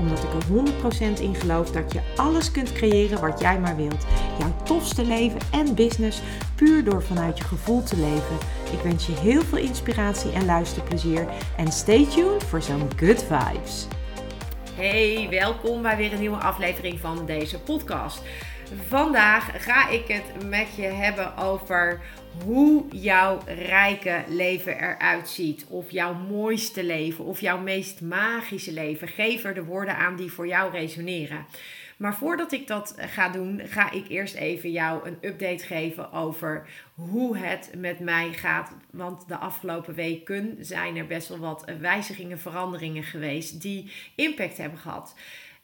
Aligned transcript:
Omdat 0.00 0.24
ik 0.24 0.32
er 0.32 1.18
100% 1.18 1.20
in 1.20 1.34
geloof 1.34 1.70
dat 1.70 1.92
je 1.92 2.00
alles 2.16 2.50
kunt 2.50 2.72
creëren 2.72 3.20
wat 3.20 3.40
jij 3.40 3.60
maar 3.60 3.76
wilt. 3.76 4.06
Jouw 4.38 4.54
tofste 4.64 5.04
leven 5.04 5.40
en 5.52 5.74
business 5.74 6.20
puur 6.54 6.84
door 6.84 7.02
vanuit 7.02 7.38
je 7.38 7.44
gevoel 7.44 7.82
te 7.82 7.96
leven. 7.96 8.36
Ik 8.72 8.80
wens 8.82 9.06
je 9.06 9.12
heel 9.12 9.42
veel 9.42 9.58
inspiratie 9.58 10.32
en 10.32 10.44
luisterplezier. 10.44 11.26
En 11.56 11.72
stay 11.72 12.06
tuned 12.06 12.44
voor 12.44 12.62
zo'n 12.62 12.88
good 12.96 13.24
vibes. 13.24 13.86
Hey, 14.74 15.26
welkom 15.30 15.82
bij 15.82 15.96
weer 15.96 16.12
een 16.12 16.20
nieuwe 16.20 16.36
aflevering 16.36 17.00
van 17.00 17.26
deze 17.26 17.58
podcast. 17.58 18.22
Vandaag 18.76 19.64
ga 19.64 19.88
ik 19.88 20.08
het 20.08 20.48
met 20.48 20.74
je 20.76 20.82
hebben 20.82 21.36
over 21.36 22.00
hoe 22.44 22.84
jouw 22.90 23.42
rijke 23.46 24.24
leven 24.28 24.78
eruit 24.78 25.28
ziet. 25.28 25.66
Of 25.68 25.90
jouw 25.90 26.14
mooiste 26.14 26.84
leven 26.84 27.24
of 27.24 27.40
jouw 27.40 27.58
meest 27.58 28.00
magische 28.00 28.72
leven. 28.72 29.08
Geef 29.08 29.44
er 29.44 29.54
de 29.54 29.64
woorden 29.64 29.96
aan 29.96 30.16
die 30.16 30.32
voor 30.32 30.46
jou 30.46 30.72
resoneren. 30.72 31.46
Maar 31.96 32.14
voordat 32.14 32.52
ik 32.52 32.66
dat 32.66 32.94
ga 32.98 33.28
doen, 33.28 33.60
ga 33.64 33.90
ik 33.90 34.08
eerst 34.08 34.34
even 34.34 34.70
jou 34.70 35.08
een 35.08 35.18
update 35.20 35.64
geven 35.64 36.12
over 36.12 36.66
hoe 36.94 37.36
het 37.36 37.70
met 37.76 37.98
mij 37.98 38.32
gaat. 38.32 38.72
Want 38.90 39.28
de 39.28 39.36
afgelopen 39.36 39.94
weken 39.94 40.56
zijn 40.60 40.96
er 40.96 41.06
best 41.06 41.28
wel 41.28 41.38
wat 41.38 41.64
wijzigingen, 41.80 42.38
veranderingen 42.38 43.02
geweest 43.02 43.62
die 43.62 43.92
impact 44.14 44.56
hebben 44.56 44.78
gehad. 44.78 45.14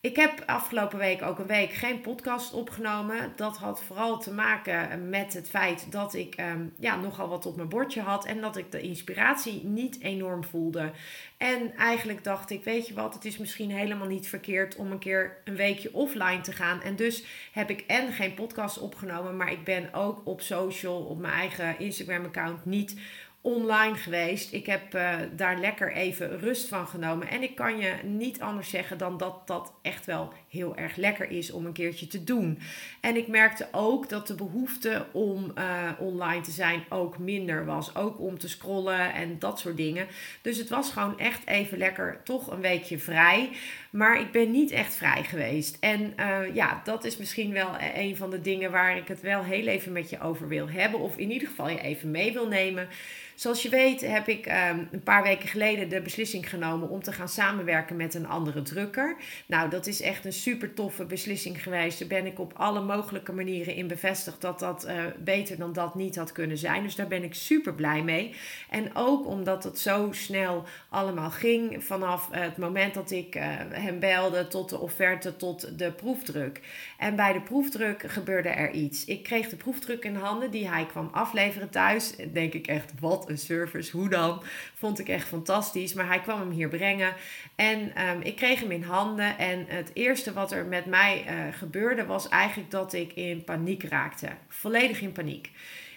Ik 0.07 0.17
heb 0.17 0.43
afgelopen 0.47 0.99
week 0.99 1.23
ook 1.23 1.39
een 1.39 1.47
week 1.47 1.73
geen 1.73 2.01
podcast 2.01 2.53
opgenomen. 2.53 3.33
Dat 3.37 3.57
had 3.57 3.83
vooral 3.83 4.19
te 4.19 4.33
maken 4.33 5.09
met 5.09 5.35
het 5.35 5.49
feit 5.49 5.93
dat 5.93 6.15
ik 6.15 6.41
um, 6.41 6.73
ja, 6.79 6.97
nogal 6.97 7.29
wat 7.29 7.47
op 7.47 7.57
mijn 7.57 7.69
bordje 7.69 8.01
had 8.01 8.25
en 8.27 8.41
dat 8.41 8.57
ik 8.57 8.73
de 8.73 8.81
inspiratie 8.81 9.65
niet 9.65 10.01
enorm 10.01 10.45
voelde. 10.45 10.91
En 11.37 11.77
eigenlijk 11.77 12.25
dacht 12.25 12.51
ik, 12.51 12.65
weet 12.65 12.89
je 12.89 12.95
wat, 12.95 13.15
het 13.15 13.25
is 13.25 13.39
misschien 13.39 13.71
helemaal 13.71 14.07
niet 14.07 14.29
verkeerd 14.29 14.77
om 14.77 14.93
een 14.93 14.99
keer 14.99 15.37
een 15.45 15.57
weekje 15.57 15.95
offline 15.95 16.41
te 16.41 16.53
gaan. 16.53 16.83
En 16.83 16.97
dus 16.97 17.25
heb 17.53 17.71
ik 17.71 17.85
en 17.87 18.13
geen 18.13 18.35
podcast 18.35 18.79
opgenomen, 18.79 19.37
maar 19.37 19.53
ik 19.53 19.65
ben 19.65 19.95
ook 19.95 20.21
op 20.25 20.41
social, 20.41 21.03
op 21.03 21.19
mijn 21.19 21.35
eigen 21.35 21.79
Instagram-account 21.79 22.65
niet 22.65 23.01
online 23.47 23.97
geweest. 23.97 24.53
Ik 24.53 24.67
heb 24.67 24.95
uh, 24.95 25.15
daar 25.37 25.59
lekker 25.59 25.93
even 25.93 26.39
rust 26.39 26.69
van 26.69 26.87
genomen. 26.87 27.29
En 27.29 27.43
ik 27.43 27.55
kan 27.55 27.79
je 27.79 27.95
niet 28.03 28.41
anders 28.41 28.71
zeggen 28.71 28.99
dan 28.99 29.17
dat 29.17 29.47
dat 29.47 29.73
echt 29.83 30.07
wel 30.07 30.33
heel 30.49 30.77
erg 30.77 30.97
lekker 30.97 31.31
is 31.31 31.51
om 31.51 31.67
een 31.67 31.73
keertje 31.73 32.07
te 32.07 32.25
doen. 32.25 32.59
En 33.01 33.17
ik 33.17 33.29
merkte 33.29 33.69
ook 33.73 34.09
dat 34.09 34.27
de 34.27 34.35
behoefte 34.35 35.07
om 35.13 35.53
uh, 35.59 35.91
online 35.99 36.41
te 36.41 36.51
zijn 36.51 36.85
ook 36.89 37.19
minder 37.19 37.65
was. 37.65 37.97
Ook 37.97 38.21
om 38.21 38.39
te 38.39 38.49
scrollen 38.49 39.15
en 39.15 39.39
dat 39.39 39.59
soort 39.59 39.77
dingen. 39.77 40.07
Dus 40.43 40.59
het 40.59 40.69
was 40.69 40.91
gewoon 40.91 41.19
echt 41.19 41.47
even 41.47 41.79
lekker 41.79 42.21
toch 42.25 42.51
een 42.51 42.61
weekje 42.61 42.99
vrij. 42.99 43.51
Maar 43.97 44.21
ik 44.21 44.33
ben 44.33 44.51
niet 44.51 44.71
echt 44.71 44.95
vrij 44.95 45.25
geweest. 45.25 45.77
En 45.81 46.13
uh, 46.21 46.55
ja, 46.55 46.81
dat 46.85 47.05
is 47.05 47.17
misschien 47.17 47.53
wel 47.53 47.71
een 47.95 48.17
van 48.17 48.31
de 48.31 48.41
dingen 48.41 48.71
waar 48.71 48.97
ik 48.97 49.09
het 49.09 49.21
wel 49.21 49.43
heel 49.43 49.67
even 49.67 49.93
met 49.93 50.11
je 50.11 50.21
over 50.21 50.49
wil 50.49 50.69
hebben. 50.69 51.01
Of 51.01 51.17
in 51.17 51.31
ieder 51.31 51.49
geval 51.49 51.69
je 51.69 51.81
even 51.81 52.11
mee 52.11 52.33
wil 52.33 52.49
nemen. 52.49 52.89
Zoals 53.37 53.63
je 53.63 53.69
weet 53.69 54.01
heb 54.01 54.29
ik 54.29 54.47
um, 54.47 54.89
een 54.91 55.03
paar 55.03 55.23
weken 55.23 55.49
geleden 55.49 55.89
de 55.89 56.01
beslissing 56.01 56.49
genomen 56.49 56.89
om 56.89 57.03
te 57.03 57.13
gaan 57.13 57.29
samenwerken 57.29 57.97
met 57.97 58.15
een 58.15 58.29
andere 58.29 58.63
drukker. 58.63 59.17
Nou, 59.47 59.71
dat 59.71 59.87
is 59.87 60.01
echt 60.01 60.25
een 60.25 60.33
super 60.33 60.75
toffe 60.75 61.05
beslissing 61.05 61.63
geweest. 61.63 61.99
Daar 61.99 62.09
ben 62.09 62.27
ik 62.27 62.39
op 62.39 62.53
alle 62.57 62.81
mogelijke 62.81 63.33
manieren 63.33 63.75
in 63.75 63.87
bevestigd 63.87 64.41
dat 64.41 64.59
dat 64.59 64.87
uh, 64.87 64.93
beter 65.19 65.59
dan 65.59 65.73
dat 65.73 65.95
niet 65.95 66.17
had 66.17 66.33
kunnen 66.33 66.59
zijn. 66.59 66.83
Dus 66.83 66.95
daar 66.95 67.09
ben 67.09 67.25
ik 67.25 67.35
super 67.35 67.75
blij 67.75 68.03
mee. 68.03 68.35
En 68.71 68.91
ook 68.95 69.27
omdat 69.27 69.65
het 69.65 69.79
zo 69.79 70.09
snel 70.13 70.65
allemaal 70.89 71.31
ging 71.31 71.85
vanaf 71.85 72.29
het 72.31 72.57
moment 72.57 72.95
dat 72.95 73.11
ik 73.11 73.35
uh, 73.35 73.43
hem 73.87 73.99
belde 73.99 74.49
tot 74.49 74.69
de 74.69 74.79
offerte, 74.79 75.37
tot 75.37 75.79
de 75.79 75.93
proefdruk. 75.93 76.61
En 76.99 77.17
bij 77.17 77.33
de 77.33 77.41
proefdruk 77.41 78.05
gebeurde 78.07 78.49
er 78.49 78.71
iets. 78.71 79.05
Ik 79.05 79.23
kreeg 79.23 79.49
de 79.49 79.57
proefdruk 79.57 80.05
in 80.05 80.17
handen 80.17 80.51
die 80.51 80.69
hij 80.69 80.87
kwam 80.87 81.09
afleveren 81.13 81.71
thuis. 81.71 82.17
Denk 82.33 82.53
ik 82.53 82.67
echt, 82.67 82.93
wat 83.01 83.29
een 83.29 83.39
service, 83.39 83.97
hoe 83.97 84.09
dan? 84.09 84.43
Vond 84.75 84.99
ik 84.99 85.09
echt 85.09 85.27
fantastisch. 85.27 85.95
Maar 85.95 86.07
hij 86.07 86.21
kwam 86.21 86.41
hem 86.41 86.51
hier 86.51 86.69
brengen 86.69 87.15
en 87.55 88.09
um, 88.09 88.21
ik 88.21 88.37
kreeg 88.37 88.61
hem 88.61 88.71
in 88.71 88.83
handen. 88.83 89.39
En 89.39 89.65
het 89.69 89.91
eerste 89.93 90.33
wat 90.33 90.53
er 90.53 90.65
met 90.65 90.87
mij 90.87 91.25
uh, 91.27 91.55
gebeurde 91.55 92.05
was 92.05 92.29
eigenlijk 92.29 92.71
dat 92.71 92.93
ik 92.93 93.13
in 93.13 93.45
paniek 93.45 93.83
raakte. 93.83 94.29
Volledig 94.49 95.01
in 95.01 95.13
paniek. 95.13 95.51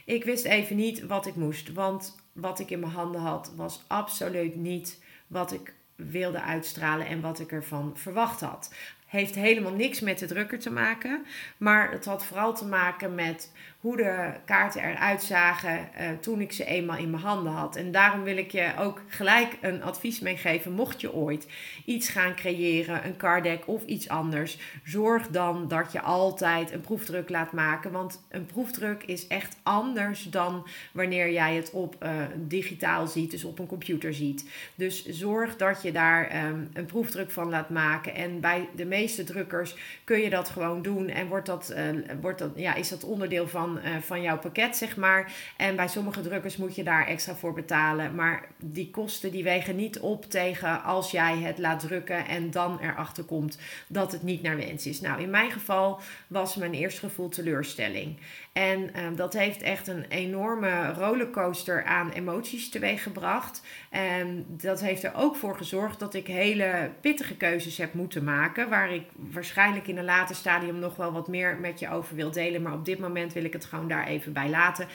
Ik 0.05 0.23
wist 0.23 0.45
even 0.45 0.75
niet 0.75 1.05
wat 1.05 1.25
ik 1.25 1.35
moest, 1.35 1.73
want 1.73 2.15
wat 2.33 2.59
ik 2.59 2.69
in 2.69 2.79
mijn 2.79 2.91
handen 2.91 3.21
had 3.21 3.53
was 3.55 3.83
absoluut 3.87 4.55
niet 4.55 4.99
wat 5.27 5.51
ik 5.51 5.73
wilde 6.07 6.41
uitstralen 6.41 7.07
en 7.07 7.21
wat 7.21 7.39
ik 7.39 7.51
ervan 7.51 7.91
verwacht 7.97 8.41
had. 8.41 8.73
Heeft 9.05 9.35
helemaal 9.35 9.73
niks 9.73 9.99
met 9.99 10.19
de 10.19 10.25
drukker 10.25 10.59
te 10.59 10.71
maken, 10.71 11.25
maar 11.57 11.91
het 11.91 12.05
had 12.05 12.25
vooral 12.25 12.55
te 12.55 12.65
maken 12.65 13.15
met 13.15 13.51
hoe 13.79 13.97
de 13.97 14.31
kaarten 14.45 14.83
eruit 14.83 15.23
zagen 15.23 15.89
uh, 15.99 16.09
toen 16.19 16.41
ik 16.41 16.51
ze 16.51 16.65
eenmaal 16.65 16.97
in 16.97 17.09
mijn 17.09 17.23
handen 17.23 17.53
had. 17.53 17.75
En 17.75 17.91
daarom 17.91 18.23
wil 18.23 18.37
ik 18.37 18.51
je 18.51 18.71
ook 18.79 19.01
gelijk 19.07 19.57
een 19.61 19.83
advies 19.83 20.19
meegeven. 20.19 20.71
Mocht 20.71 21.01
je 21.01 21.13
ooit 21.13 21.47
iets 21.85 22.09
gaan 22.09 22.35
creëren, 22.35 23.05
een 23.05 23.17
card 23.17 23.43
deck 23.43 23.67
of 23.67 23.85
iets 23.85 24.09
anders, 24.09 24.57
zorg 24.83 25.27
dan 25.27 25.67
dat 25.67 25.91
je 25.91 26.01
altijd 26.01 26.71
een 26.71 26.81
proefdruk 26.81 27.29
laat 27.29 27.51
maken. 27.51 27.91
Want 27.91 28.23
een 28.29 28.45
proefdruk 28.45 29.03
is 29.03 29.27
echt 29.27 29.57
anders 29.63 30.23
dan 30.23 30.67
wanneer 30.91 31.31
jij 31.31 31.55
het 31.55 31.71
op 31.71 31.95
uh, 32.03 32.11
digitaal 32.35 33.07
ziet, 33.07 33.31
dus 33.31 33.43
op 33.43 33.59
een 33.59 33.67
computer 33.67 34.13
ziet. 34.13 34.49
Dus 34.75 35.05
zorg 35.05 35.55
dat 35.55 35.81
je 35.81 35.91
daar 35.91 36.45
um, 36.45 36.69
een 36.73 36.85
proefdruk 36.85 37.31
van 37.31 37.49
laat 37.49 37.69
maken. 37.69 38.15
En 38.15 38.39
bij 38.39 38.69
de 38.75 38.85
meeste 38.85 39.23
drukkers 39.23 39.75
kun 40.03 40.19
je 40.19 40.29
dat 40.29 40.49
gewoon 40.49 40.81
doen 40.81 41.07
en 41.07 41.27
wordt 41.27 41.45
dat, 41.45 41.73
uh, 41.77 42.01
wordt 42.21 42.39
dat, 42.39 42.51
ja, 42.55 42.75
is 42.75 42.89
dat 42.89 43.03
onderdeel 43.03 43.47
van 43.47 43.67
van, 43.69 43.91
uh, 43.91 43.97
van 44.01 44.21
jouw 44.21 44.37
pakket, 44.37 44.77
zeg 44.77 44.97
maar. 44.97 45.33
En 45.57 45.75
bij 45.75 45.87
sommige 45.87 46.21
drukkers 46.21 46.57
moet 46.57 46.75
je 46.75 46.83
daar 46.83 47.07
extra 47.07 47.35
voor 47.35 47.53
betalen. 47.53 48.15
Maar 48.15 48.47
die 48.57 48.91
kosten 48.91 49.31
die 49.31 49.43
wegen 49.43 49.75
niet 49.75 49.99
op 49.99 50.25
tegen 50.25 50.83
als 50.83 51.11
jij 51.11 51.37
het 51.37 51.57
laat 51.57 51.79
drukken 51.79 52.27
en 52.27 52.51
dan 52.51 52.79
erachter 52.81 53.23
komt 53.23 53.57
dat 53.87 54.11
het 54.11 54.23
niet 54.23 54.41
naar 54.41 54.57
wens 54.57 54.85
is. 54.85 55.01
Nou, 55.01 55.21
in 55.21 55.29
mijn 55.29 55.51
geval 55.51 56.01
was 56.27 56.55
mijn 56.55 56.73
eerste 56.73 56.99
gevoel 56.99 57.29
teleurstelling. 57.29 58.17
En 58.53 58.79
uh, 58.79 58.89
dat 59.15 59.33
heeft 59.33 59.61
echt 59.61 59.87
een 59.87 60.05
enorme 60.09 60.93
rollercoaster 60.93 61.83
aan 61.83 62.11
emoties 62.11 62.69
teweeggebracht. 62.69 63.61
En 63.89 64.45
dat 64.47 64.81
heeft 64.81 65.03
er 65.03 65.15
ook 65.15 65.35
voor 65.35 65.57
gezorgd 65.57 65.99
dat 65.99 66.13
ik 66.13 66.27
hele 66.27 66.91
pittige 67.01 67.35
keuzes 67.35 67.77
heb 67.77 67.93
moeten 67.93 68.23
maken. 68.23 68.69
Waar 68.69 68.93
ik 68.93 69.03
waarschijnlijk 69.15 69.87
in 69.87 69.97
een 69.97 70.05
later 70.05 70.35
stadium 70.35 70.79
nog 70.79 70.95
wel 70.95 71.11
wat 71.11 71.27
meer 71.27 71.57
met 71.57 71.79
je 71.79 71.89
over 71.89 72.15
wil 72.15 72.31
delen. 72.31 72.61
Maar 72.61 72.73
op 72.73 72.85
dit 72.85 72.99
moment 72.99 73.33
wil 73.33 73.43
ik 73.43 73.53
het 73.53 73.65
gewoon 73.65 73.87
daar 73.87 74.07
even 74.07 74.33
bij 74.33 74.49
laten. 74.49 74.87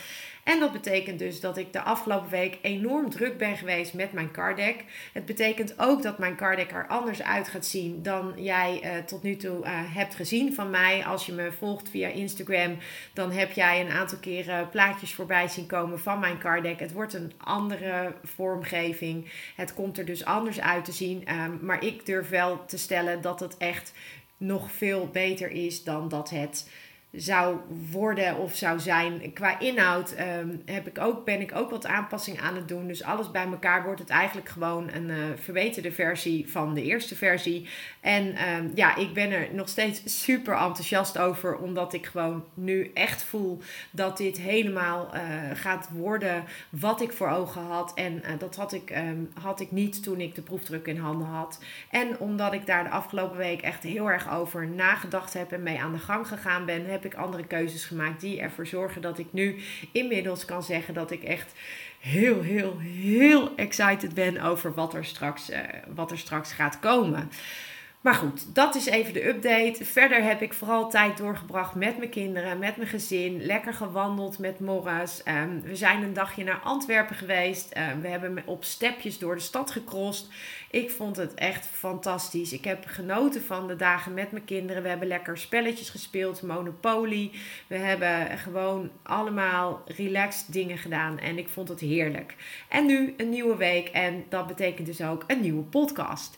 En 0.44 0.60
dat 0.60 0.72
betekent 0.72 1.18
dus 1.18 1.40
dat 1.40 1.56
ik 1.56 1.72
de 1.72 1.82
afgelopen 1.82 2.30
week 2.30 2.58
enorm 2.62 3.10
druk 3.10 3.38
ben 3.38 3.56
geweest 3.56 3.94
met 3.94 4.12
mijn 4.12 4.30
card 4.30 4.56
deck. 4.56 4.84
Het 5.12 5.24
betekent 5.24 5.74
ook 5.78 6.02
dat 6.02 6.18
mijn 6.18 6.36
card 6.36 6.56
deck 6.56 6.72
er 6.72 6.86
anders 6.86 7.22
uit 7.22 7.48
gaat 7.48 7.66
zien 7.66 8.02
dan 8.02 8.32
jij 8.36 8.80
uh, 8.84 9.04
tot 9.04 9.22
nu 9.22 9.36
toe 9.36 9.64
uh, 9.64 9.70
hebt 9.72 10.14
gezien 10.14 10.54
van 10.54 10.70
mij. 10.70 11.04
Als 11.04 11.26
je 11.26 11.32
me 11.32 11.52
volgt 11.52 11.88
via 11.88 12.08
Instagram, 12.08 12.76
dan 13.12 13.30
heb 13.30 13.52
jij 13.52 13.80
een 13.80 13.90
aantal 13.90 14.18
keren 14.18 14.68
plaatjes 14.68 15.14
voorbij 15.14 15.48
zien 15.48 15.66
komen 15.66 16.00
van 16.00 16.18
mijn 16.18 16.38
card 16.38 16.62
deck. 16.62 16.80
Het 16.80 16.92
wordt 16.92 17.14
een 17.14 17.32
andere 17.36 18.14
vormgeving. 18.22 19.30
Het 19.56 19.74
komt 19.74 19.98
er 19.98 20.04
dus 20.04 20.24
anders 20.24 20.60
uit 20.60 20.84
te 20.84 20.92
zien. 20.92 21.24
Um, 21.32 21.58
maar 21.62 21.84
ik 21.84 22.06
durf 22.06 22.28
wel 22.28 22.64
te 22.64 22.78
stellen 22.78 23.20
dat 23.20 23.40
het 23.40 23.56
echt 23.56 23.92
nog 24.36 24.72
veel 24.72 25.08
beter 25.12 25.50
is 25.50 25.84
dan 25.84 26.08
dat 26.08 26.30
het 26.30 26.68
zou 27.16 27.56
worden 27.90 28.36
of 28.36 28.54
zou 28.54 28.80
zijn. 28.80 29.32
Qua 29.32 29.60
inhoud 29.60 30.14
um, 30.38 30.62
heb 30.64 30.86
ik 30.86 30.98
ook, 30.98 31.24
ben 31.24 31.40
ik 31.40 31.54
ook 31.54 31.70
wat 31.70 31.86
aanpassing 31.86 32.40
aan 32.40 32.56
het 32.56 32.68
doen. 32.68 32.86
Dus 32.86 33.02
alles 33.02 33.30
bij 33.30 33.46
elkaar 33.46 33.84
wordt 33.84 34.00
het 34.00 34.10
eigenlijk 34.10 34.48
gewoon 34.48 34.90
een 34.92 35.08
uh, 35.08 35.16
verbeterde 35.36 35.92
versie 35.92 36.50
van 36.50 36.74
de 36.74 36.82
eerste 36.82 37.14
versie. 37.14 37.68
En 38.00 38.48
um, 38.48 38.70
ja, 38.74 38.96
ik 38.96 39.14
ben 39.14 39.30
er 39.30 39.48
nog 39.52 39.68
steeds 39.68 40.22
super 40.22 40.54
enthousiast 40.54 41.18
over. 41.18 41.56
Omdat 41.56 41.92
ik 41.92 42.06
gewoon 42.06 42.44
nu 42.54 42.90
echt 42.94 43.22
voel 43.22 43.60
dat 43.90 44.16
dit 44.16 44.38
helemaal 44.38 45.14
uh, 45.14 45.20
gaat 45.54 45.88
worden 45.92 46.44
wat 46.70 47.00
ik 47.00 47.12
voor 47.12 47.28
ogen 47.28 47.62
had. 47.62 47.94
En 47.94 48.12
uh, 48.24 48.30
dat 48.38 48.56
had 48.56 48.72
ik, 48.72 48.90
um, 48.96 49.30
had 49.40 49.60
ik 49.60 49.70
niet 49.70 50.02
toen 50.02 50.20
ik 50.20 50.34
de 50.34 50.42
proefdruk 50.42 50.86
in 50.86 50.98
handen 50.98 51.26
had. 51.26 51.58
En 51.90 52.18
omdat 52.18 52.52
ik 52.52 52.66
daar 52.66 52.84
de 52.84 52.90
afgelopen 52.90 53.36
week 53.36 53.62
echt 53.62 53.82
heel 53.82 54.10
erg 54.10 54.32
over 54.32 54.68
nagedacht 54.68 55.32
heb 55.32 55.52
en 55.52 55.62
mee 55.62 55.80
aan 55.80 55.92
de 55.92 55.98
gang 55.98 56.28
gegaan 56.28 56.64
ben, 56.64 56.86
heb 56.90 57.03
ik 57.04 57.14
andere 57.14 57.46
keuzes 57.46 57.84
gemaakt 57.84 58.20
die 58.20 58.40
ervoor 58.40 58.66
zorgen 58.66 59.02
dat 59.02 59.18
ik 59.18 59.26
nu 59.30 59.56
inmiddels 59.92 60.44
kan 60.44 60.62
zeggen 60.62 60.94
dat 60.94 61.10
ik 61.10 61.22
echt 61.22 61.52
heel, 61.98 62.42
heel, 62.42 62.78
heel 62.78 63.56
excited 63.56 64.14
ben 64.14 64.40
over 64.40 64.74
wat 64.74 64.94
er 64.94 65.04
straks, 65.04 65.50
uh, 65.50 65.58
wat 65.94 66.10
er 66.10 66.18
straks 66.18 66.52
gaat 66.52 66.80
komen. 66.80 67.30
Maar 68.04 68.14
goed, 68.14 68.54
dat 68.54 68.74
is 68.74 68.86
even 68.86 69.12
de 69.12 69.28
update. 69.28 69.84
Verder 69.84 70.22
heb 70.22 70.42
ik 70.42 70.52
vooral 70.52 70.90
tijd 70.90 71.16
doorgebracht 71.16 71.74
met 71.74 71.98
mijn 71.98 72.10
kinderen, 72.10 72.58
met 72.58 72.76
mijn 72.76 72.88
gezin. 72.88 73.44
Lekker 73.44 73.74
gewandeld 73.74 74.38
met 74.38 74.60
Morras. 74.60 75.22
Um, 75.28 75.62
we 75.62 75.76
zijn 75.76 76.02
een 76.02 76.12
dagje 76.12 76.44
naar 76.44 76.60
Antwerpen 76.64 77.16
geweest. 77.16 77.76
Um, 77.76 78.00
we 78.00 78.08
hebben 78.08 78.42
op 78.44 78.64
stepjes 78.64 79.18
door 79.18 79.34
de 79.34 79.40
stad 79.40 79.70
gecrossed. 79.70 80.28
Ik 80.70 80.90
vond 80.90 81.16
het 81.16 81.34
echt 81.34 81.66
fantastisch. 81.66 82.52
Ik 82.52 82.64
heb 82.64 82.84
genoten 82.86 83.42
van 83.42 83.66
de 83.66 83.76
dagen 83.76 84.14
met 84.14 84.32
mijn 84.32 84.44
kinderen. 84.44 84.82
We 84.82 84.88
hebben 84.88 85.08
lekker 85.08 85.38
spelletjes 85.38 85.90
gespeeld, 85.90 86.42
Monopoly. 86.42 87.30
We 87.66 87.76
hebben 87.76 88.38
gewoon 88.38 88.90
allemaal 89.02 89.82
relaxed 89.86 90.52
dingen 90.52 90.78
gedaan. 90.78 91.18
En 91.18 91.38
ik 91.38 91.48
vond 91.48 91.68
het 91.68 91.80
heerlijk. 91.80 92.34
En 92.68 92.86
nu 92.86 93.14
een 93.16 93.30
nieuwe 93.30 93.56
week. 93.56 93.88
En 93.88 94.24
dat 94.28 94.46
betekent 94.46 94.86
dus 94.86 95.02
ook 95.02 95.24
een 95.26 95.40
nieuwe 95.40 95.62
podcast. 95.62 96.36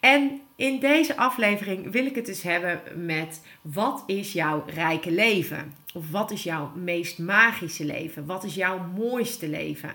En 0.00 0.40
in 0.56 0.78
deze 0.78 1.16
aflevering 1.16 1.90
wil 1.90 2.06
ik 2.06 2.14
het 2.14 2.26
dus 2.26 2.42
hebben 2.42 2.80
met 3.04 3.42
wat 3.62 4.02
is 4.06 4.32
jouw 4.32 4.64
rijke 4.66 5.10
leven? 5.10 5.74
Of 5.94 6.10
wat 6.10 6.30
is 6.30 6.42
jouw 6.42 6.72
meest 6.74 7.18
magische 7.18 7.84
leven? 7.84 8.26
Wat 8.26 8.44
is 8.44 8.54
jouw 8.54 8.78
mooiste 8.96 9.48
leven? 9.48 9.94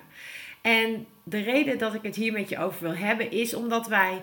En 0.61 1.05
de 1.23 1.41
reden 1.41 1.77
dat 1.77 1.93
ik 1.93 2.03
het 2.03 2.15
hier 2.15 2.31
met 2.31 2.49
je 2.49 2.57
over 2.57 2.81
wil 2.81 2.95
hebben 2.95 3.31
is 3.31 3.53
omdat 3.53 3.87
wij 3.87 4.21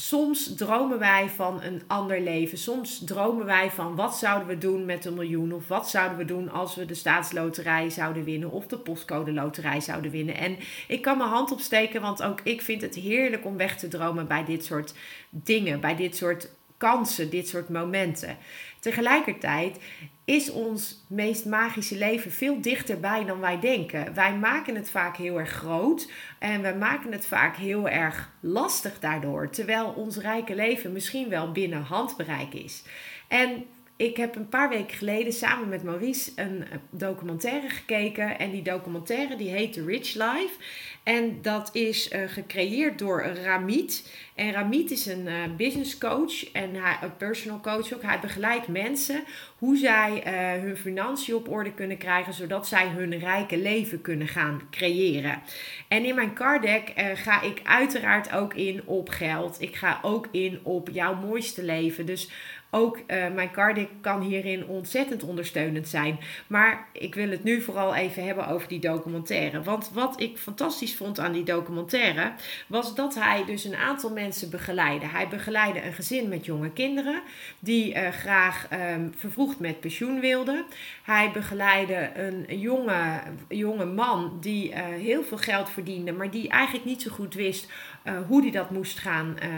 soms 0.00 0.54
dromen 0.54 0.98
wij 0.98 1.28
van 1.28 1.62
een 1.62 1.82
ander 1.86 2.20
leven. 2.20 2.58
Soms 2.58 3.04
dromen 3.04 3.46
wij 3.46 3.70
van 3.70 3.94
wat 3.94 4.16
zouden 4.16 4.48
we 4.48 4.58
doen 4.58 4.84
met 4.84 5.04
een 5.04 5.14
miljoen. 5.14 5.52
Of 5.52 5.68
wat 5.68 5.88
zouden 5.88 6.18
we 6.18 6.24
doen 6.24 6.50
als 6.50 6.74
we 6.74 6.84
de 6.84 6.94
staatsloterij 6.94 7.90
zouden 7.90 8.24
winnen. 8.24 8.50
Of 8.50 8.66
de 8.66 8.78
postcode 8.78 9.32
loterij 9.32 9.80
zouden 9.80 10.10
winnen. 10.10 10.36
En 10.36 10.56
ik 10.88 11.02
kan 11.02 11.18
mijn 11.18 11.30
hand 11.30 11.52
opsteken, 11.52 12.00
want 12.00 12.22
ook 12.22 12.40
ik 12.42 12.62
vind 12.62 12.82
het 12.82 12.94
heerlijk 12.94 13.44
om 13.44 13.56
weg 13.56 13.78
te 13.78 13.88
dromen 13.88 14.26
bij 14.26 14.44
dit 14.44 14.64
soort 14.64 14.94
dingen. 15.30 15.80
Bij 15.80 15.96
dit 15.96 16.16
soort 16.16 16.48
kansen, 16.76 17.30
dit 17.30 17.48
soort 17.48 17.68
momenten. 17.68 18.36
Tegelijkertijd 18.80 19.78
is 20.24 20.50
ons 20.50 21.04
meest 21.08 21.44
magische 21.44 21.96
leven 21.96 22.30
veel 22.30 22.60
dichterbij 22.60 23.24
dan 23.24 23.40
wij 23.40 23.60
denken. 23.60 24.14
Wij 24.14 24.34
maken 24.36 24.74
het 24.74 24.90
vaak 24.90 25.16
heel 25.16 25.38
erg 25.38 25.50
groot 25.50 26.10
en 26.38 26.62
we 26.62 26.74
maken 26.78 27.12
het 27.12 27.26
vaak 27.26 27.56
heel 27.56 27.88
erg 27.88 28.30
lastig 28.40 28.98
daardoor, 28.98 29.50
terwijl 29.50 29.86
ons 29.96 30.16
rijke 30.16 30.54
leven 30.54 30.92
misschien 30.92 31.28
wel 31.28 31.52
binnen 31.52 31.82
handbereik 31.82 32.54
is. 32.54 32.82
En 33.28 33.64
ik 33.98 34.16
heb 34.16 34.36
een 34.36 34.48
paar 34.48 34.68
weken 34.68 34.96
geleden 34.96 35.32
samen 35.32 35.68
met 35.68 35.82
Maurice 35.82 36.30
een 36.36 36.64
documentaire 36.90 37.68
gekeken. 37.68 38.38
En 38.38 38.50
die 38.50 38.62
documentaire 38.62 39.36
die 39.36 39.50
heet 39.50 39.72
The 39.72 39.84
Rich 39.84 40.14
Life. 40.14 40.54
En 41.02 41.38
dat 41.42 41.70
is 41.72 42.12
uh, 42.12 42.22
gecreëerd 42.26 42.98
door 42.98 43.22
Ramit. 43.22 44.12
En 44.34 44.52
Ramit 44.52 44.90
is 44.90 45.06
een 45.06 45.26
uh, 45.26 45.34
business 45.56 45.98
coach 45.98 46.52
en 46.52 46.74
hij, 46.74 46.96
een 47.02 47.16
personal 47.16 47.60
coach 47.60 47.92
ook. 47.94 48.02
Hij 48.02 48.20
begeleidt 48.20 48.68
mensen 48.68 49.24
hoe 49.58 49.76
zij 49.76 50.22
hun 50.60 50.76
financiën 50.76 51.34
op 51.34 51.48
orde 51.48 51.72
kunnen 51.72 51.98
krijgen, 51.98 52.32
zodat 52.34 52.68
zij 52.68 52.88
hun 52.88 53.18
rijke 53.18 53.58
leven 53.58 54.00
kunnen 54.00 54.28
gaan 54.28 54.60
creëren. 54.70 55.42
En 55.88 56.04
in 56.04 56.14
mijn 56.14 56.34
card 56.34 56.62
deck 56.62 56.92
ga 57.14 57.42
ik 57.42 57.60
uiteraard 57.62 58.32
ook 58.32 58.54
in 58.54 58.82
op 58.84 59.08
geld. 59.08 59.60
Ik 59.60 59.76
ga 59.76 59.98
ook 60.02 60.28
in 60.30 60.60
op 60.62 60.88
jouw 60.92 61.14
mooiste 61.14 61.62
leven. 61.62 62.06
Dus 62.06 62.30
ook 62.70 62.96
uh, 62.96 63.04
mijn 63.34 63.50
cardic 63.50 63.88
kan 64.00 64.20
hierin 64.20 64.66
ontzettend 64.66 65.22
ondersteunend 65.22 65.88
zijn. 65.88 66.18
Maar 66.46 66.88
ik 66.92 67.14
wil 67.14 67.30
het 67.30 67.44
nu 67.44 67.60
vooral 67.60 67.94
even 67.94 68.24
hebben 68.24 68.48
over 68.48 68.68
die 68.68 68.80
documentaire. 68.80 69.62
Want 69.62 69.90
wat 69.92 70.20
ik 70.20 70.38
fantastisch 70.38 70.96
vond 70.96 71.18
aan 71.20 71.32
die 71.32 71.42
documentaire 71.42 72.32
was 72.66 72.94
dat 72.94 73.14
hij 73.14 73.44
dus 73.44 73.64
een 73.64 73.76
aantal 73.76 74.12
mensen 74.12 74.50
begeleidde. 74.50 75.06
Hij 75.06 75.28
begeleidde 75.28 75.84
een 75.84 75.92
gezin 75.92 76.28
met 76.28 76.44
jonge 76.44 76.70
kinderen 76.70 77.22
die 77.58 77.94
uh, 77.94 78.08
graag 78.08 78.68
um, 78.72 79.12
vervroegd 79.16 79.58
met 79.58 79.80
pensioen 79.80 80.20
wilden. 80.20 80.64
Hij 81.02 81.30
begeleidde 81.30 82.10
een 82.14 82.60
jonge, 82.60 83.20
jonge 83.48 83.84
man 83.84 84.38
die 84.40 84.70
uh, 84.70 84.76
heel 84.78 85.22
veel 85.22 85.38
geld 85.38 85.70
verdiende, 85.70 86.12
maar 86.12 86.30
die 86.30 86.48
eigenlijk 86.48 86.84
niet 86.84 87.02
zo 87.02 87.10
goed 87.10 87.34
wist 87.34 87.72
uh, 88.04 88.12
hoe 88.26 88.42
hij 88.42 88.50
dat 88.50 88.70
moest 88.70 88.98
gaan 88.98 89.36
uh, 89.42 89.48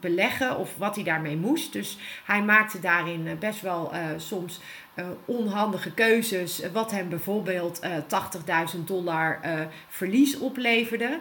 beleggen 0.00 0.58
of 0.58 0.76
wat 0.76 0.94
hij 0.94 1.04
daarmee 1.04 1.36
moest. 1.36 1.72
Dus 1.72 1.98
hij 2.24 2.42
maakte 2.42 2.80
daarin 2.80 3.26
uh, 3.26 3.32
best 3.38 3.60
wel 3.60 3.92
soms 4.16 4.60
onhandige 5.24 5.92
keuzes, 5.92 6.62
wat 6.72 6.90
hem 6.90 7.08
bijvoorbeeld 7.08 7.80
80.000 8.74 8.84
dollar 8.84 9.40
verlies 9.88 10.38
opleverde. 10.38 11.20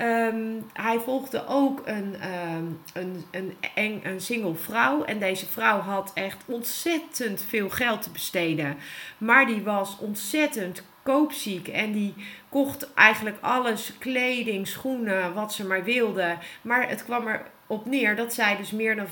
Um, 0.00 0.66
hij 0.72 0.98
volgde 0.98 1.46
ook 1.46 1.82
een, 1.84 2.14
um, 2.54 2.80
een, 2.92 3.24
een, 3.30 3.56
een, 3.74 4.00
een 4.04 4.20
single 4.20 4.54
vrouw. 4.54 5.04
En 5.04 5.18
deze 5.18 5.46
vrouw 5.46 5.80
had 5.80 6.10
echt 6.14 6.44
ontzettend 6.46 7.44
veel 7.48 7.70
geld 7.70 8.02
te 8.02 8.10
besteden. 8.10 8.76
Maar 9.18 9.46
die 9.46 9.62
was 9.62 9.98
ontzettend 9.98 10.82
koopziek. 11.08 11.68
En 11.68 11.92
die 11.92 12.14
kocht 12.48 12.94
eigenlijk 12.94 13.36
alles, 13.40 13.92
kleding, 13.98 14.66
schoenen, 14.66 15.34
wat 15.34 15.52
ze 15.52 15.66
maar 15.66 15.84
wilde. 15.84 16.36
Maar 16.62 16.88
het 16.88 17.04
kwam 17.04 17.26
er 17.26 17.42
op 17.66 17.86
neer 17.86 18.16
dat 18.16 18.34
zij 18.34 18.56
dus 18.56 18.70
meer 18.70 18.96
dan 18.96 19.06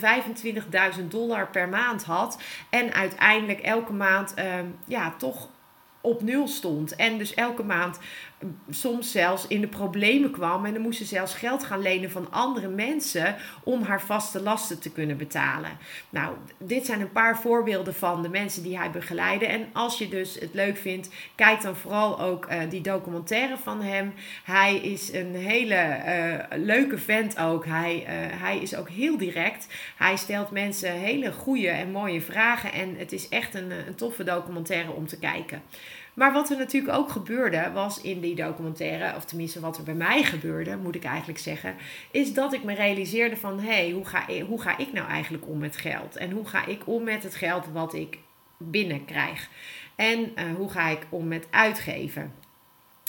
25.000 0.98 1.06
dollar 1.08 1.48
per 1.48 1.69
maand 1.69 2.04
had. 2.04 2.43
En 2.70 2.93
uiteindelijk 2.93 3.60
elke 3.60 3.93
maand 3.93 4.34
um, 4.38 4.78
ja, 4.87 5.14
toch 5.19 5.48
op 6.00 6.22
nul 6.22 6.48
stond. 6.48 6.96
En 6.96 7.19
dus 7.19 7.34
elke 7.34 7.62
maand 7.62 7.99
soms 8.71 9.11
zelfs 9.11 9.47
in 9.47 9.61
de 9.61 9.67
problemen 9.67 10.31
kwam. 10.31 10.65
En 10.65 10.73
dan 10.73 10.83
moest 10.83 10.99
ze 10.99 11.05
zelfs 11.05 11.35
geld 11.35 11.65
gaan 11.65 11.83
lenen 11.83 12.11
van 12.11 12.33
andere 12.33 12.69
mensen 12.69 13.37
om 13.62 13.83
haar 13.83 14.03
vaste 14.03 14.43
lasten 14.43 14.81
te 14.81 14.93
kunnen 14.93 15.17
betalen. 15.17 15.71
Nou, 16.11 16.35
dit 16.59 16.87
zijn 16.87 17.00
een 17.00 17.12
paar 17.12 17.38
voorbeelden 17.38 17.94
van 17.94 18.23
de 18.23 18.29
mensen 18.29 18.62
die 18.62 18.79
hij 18.79 18.91
begeleidde. 18.91 19.47
En 19.47 19.67
als 19.73 19.99
je 19.99 20.09
dus 20.09 20.35
het 20.35 20.55
leuk 20.55 20.77
vindt, 20.77 21.11
kijk 21.35 21.62
dan 21.62 21.77
vooral 21.77 22.21
ook 22.21 22.47
uh, 22.50 22.61
die 22.69 22.81
documentaire 22.81 23.56
van 23.56 23.83
hem. 23.83 24.15
Hij 24.44 24.77
is 24.77 25.12
een 25.12 25.35
hele 25.35 25.75
uh, 25.75 26.65
leuke 26.65 26.99
vent 26.99 27.38
ook. 27.38 27.67
Hij, 27.67 27.97
uh, 28.00 28.41
hij 28.41 28.59
is 28.59 28.77
ook 28.77 28.88
heel 28.88 29.19
direct. 29.19 29.67
Hij 29.97 30.17
stelt 30.17 30.50
mensen 30.50 30.93
hele 30.93 31.33
goede 31.33 31.69
en 31.69 31.91
mooie 31.91 32.21
vragen. 32.21 32.73
En 32.73 32.97
het 32.97 33.12
is 33.12 33.29
echt 33.29 33.55
een, 33.55 33.71
een 33.71 33.94
toffe 33.94 34.25
documentaire 34.25 34.93
om 34.93 35.06
te 35.06 35.19
kijken. 35.19 35.62
Maar 36.16 36.32
wat 36.32 36.50
er 36.50 36.56
natuurlijk 36.56 36.94
ook 36.94 37.10
gebeurde, 37.10 37.70
was 37.74 38.00
in 38.00 38.20
die 38.20 38.35
documentaire, 38.35 39.16
of 39.16 39.25
tenminste 39.25 39.61
wat 39.61 39.76
er 39.76 39.82
bij 39.82 39.94
mij 39.94 40.23
gebeurde, 40.23 40.76
moet 40.76 40.94
ik 40.94 41.04
eigenlijk 41.04 41.38
zeggen, 41.38 41.75
is 42.11 42.35
dat 42.35 42.52
ik 42.52 42.64
me 42.64 42.75
realiseerde 42.75 43.37
van, 43.37 43.61
hé, 43.61 43.73
hey, 43.73 43.90
hoe, 43.90 44.06
ga 44.06 44.25
hoe 44.46 44.61
ga 44.61 44.78
ik 44.78 44.92
nou 44.92 45.08
eigenlijk 45.08 45.49
om 45.49 45.58
met 45.58 45.76
geld? 45.76 46.16
En 46.16 46.30
hoe 46.30 46.46
ga 46.46 46.66
ik 46.66 46.87
om 46.87 47.04
met 47.04 47.23
het 47.23 47.35
geld 47.35 47.66
wat 47.73 47.94
ik 47.94 48.18
binnenkrijg? 48.56 49.49
En 49.94 50.18
uh, 50.20 50.54
hoe 50.56 50.70
ga 50.70 50.88
ik 50.88 51.06
om 51.08 51.28
met 51.28 51.46
uitgeven? 51.50 52.32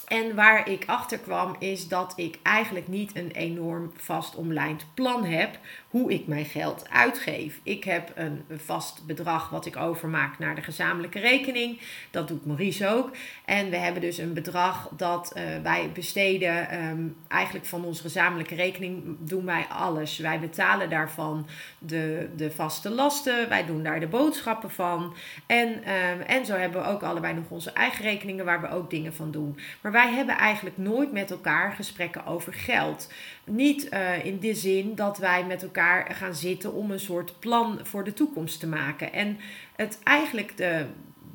En 0.07 0.35
waar 0.35 0.69
ik 0.69 0.83
achter 0.85 1.19
kwam 1.19 1.55
is 1.59 1.87
dat 1.87 2.13
ik 2.15 2.39
eigenlijk 2.43 2.87
niet 2.87 3.15
een 3.15 3.31
enorm 3.31 3.91
vast 3.95 4.35
omlijnd 4.35 4.85
plan 4.93 5.25
heb 5.25 5.59
hoe 5.89 6.13
ik 6.13 6.27
mijn 6.27 6.45
geld 6.45 6.89
uitgeef. 6.89 7.59
Ik 7.63 7.83
heb 7.83 8.11
een 8.15 8.45
vast 8.65 9.05
bedrag 9.05 9.49
wat 9.49 9.65
ik 9.65 9.77
overmaak 9.77 10.39
naar 10.39 10.55
de 10.55 10.61
gezamenlijke 10.61 11.19
rekening. 11.19 11.81
Dat 12.11 12.27
doet 12.27 12.45
Maurice 12.45 12.87
ook. 12.87 13.11
En 13.45 13.69
we 13.69 13.77
hebben 13.77 14.01
dus 14.01 14.17
een 14.17 14.33
bedrag 14.33 14.89
dat 14.97 15.33
uh, 15.37 15.43
wij 15.63 15.91
besteden. 15.93 16.85
Um, 16.87 17.15
eigenlijk 17.27 17.65
van 17.65 17.85
onze 17.85 18.01
gezamenlijke 18.01 18.55
rekening 18.55 19.17
doen 19.19 19.45
wij 19.45 19.65
alles. 19.69 20.17
Wij 20.17 20.39
betalen 20.39 20.89
daarvan 20.89 21.47
de, 21.79 22.29
de 22.35 22.51
vaste 22.51 22.89
lasten. 22.89 23.49
Wij 23.49 23.65
doen 23.65 23.83
daar 23.83 23.99
de 23.99 24.07
boodschappen 24.07 24.71
van. 24.71 25.15
En, 25.45 25.67
um, 25.67 26.21
en 26.21 26.45
zo 26.45 26.55
hebben 26.55 26.81
we 26.81 26.87
ook 26.87 27.03
allebei 27.03 27.33
nog 27.33 27.49
onze 27.49 27.71
eigen 27.71 28.03
rekeningen 28.03 28.45
waar 28.45 28.61
we 28.61 28.69
ook 28.69 28.89
dingen 28.89 29.13
van 29.13 29.31
doen. 29.31 29.59
Maar 29.81 29.91
wij 29.91 30.09
hebben 30.09 30.37
eigenlijk 30.37 30.77
nooit 30.77 31.11
met 31.11 31.31
elkaar 31.31 31.71
gesprekken 31.71 32.25
over 32.25 32.53
geld. 32.53 33.11
Niet 33.49 33.93
uh, 33.93 34.25
in 34.25 34.39
de 34.39 34.53
zin 34.53 34.95
dat 34.95 35.17
wij 35.17 35.45
met 35.45 35.63
elkaar 35.63 36.15
gaan 36.15 36.35
zitten 36.35 36.73
om 36.73 36.91
een 36.91 36.99
soort 36.99 37.39
plan 37.39 37.79
voor 37.83 38.03
de 38.03 38.13
toekomst 38.13 38.59
te 38.59 38.67
maken. 38.67 39.13
En 39.13 39.37
het 39.75 39.99
eigenlijk 40.03 40.57
de, 40.57 40.85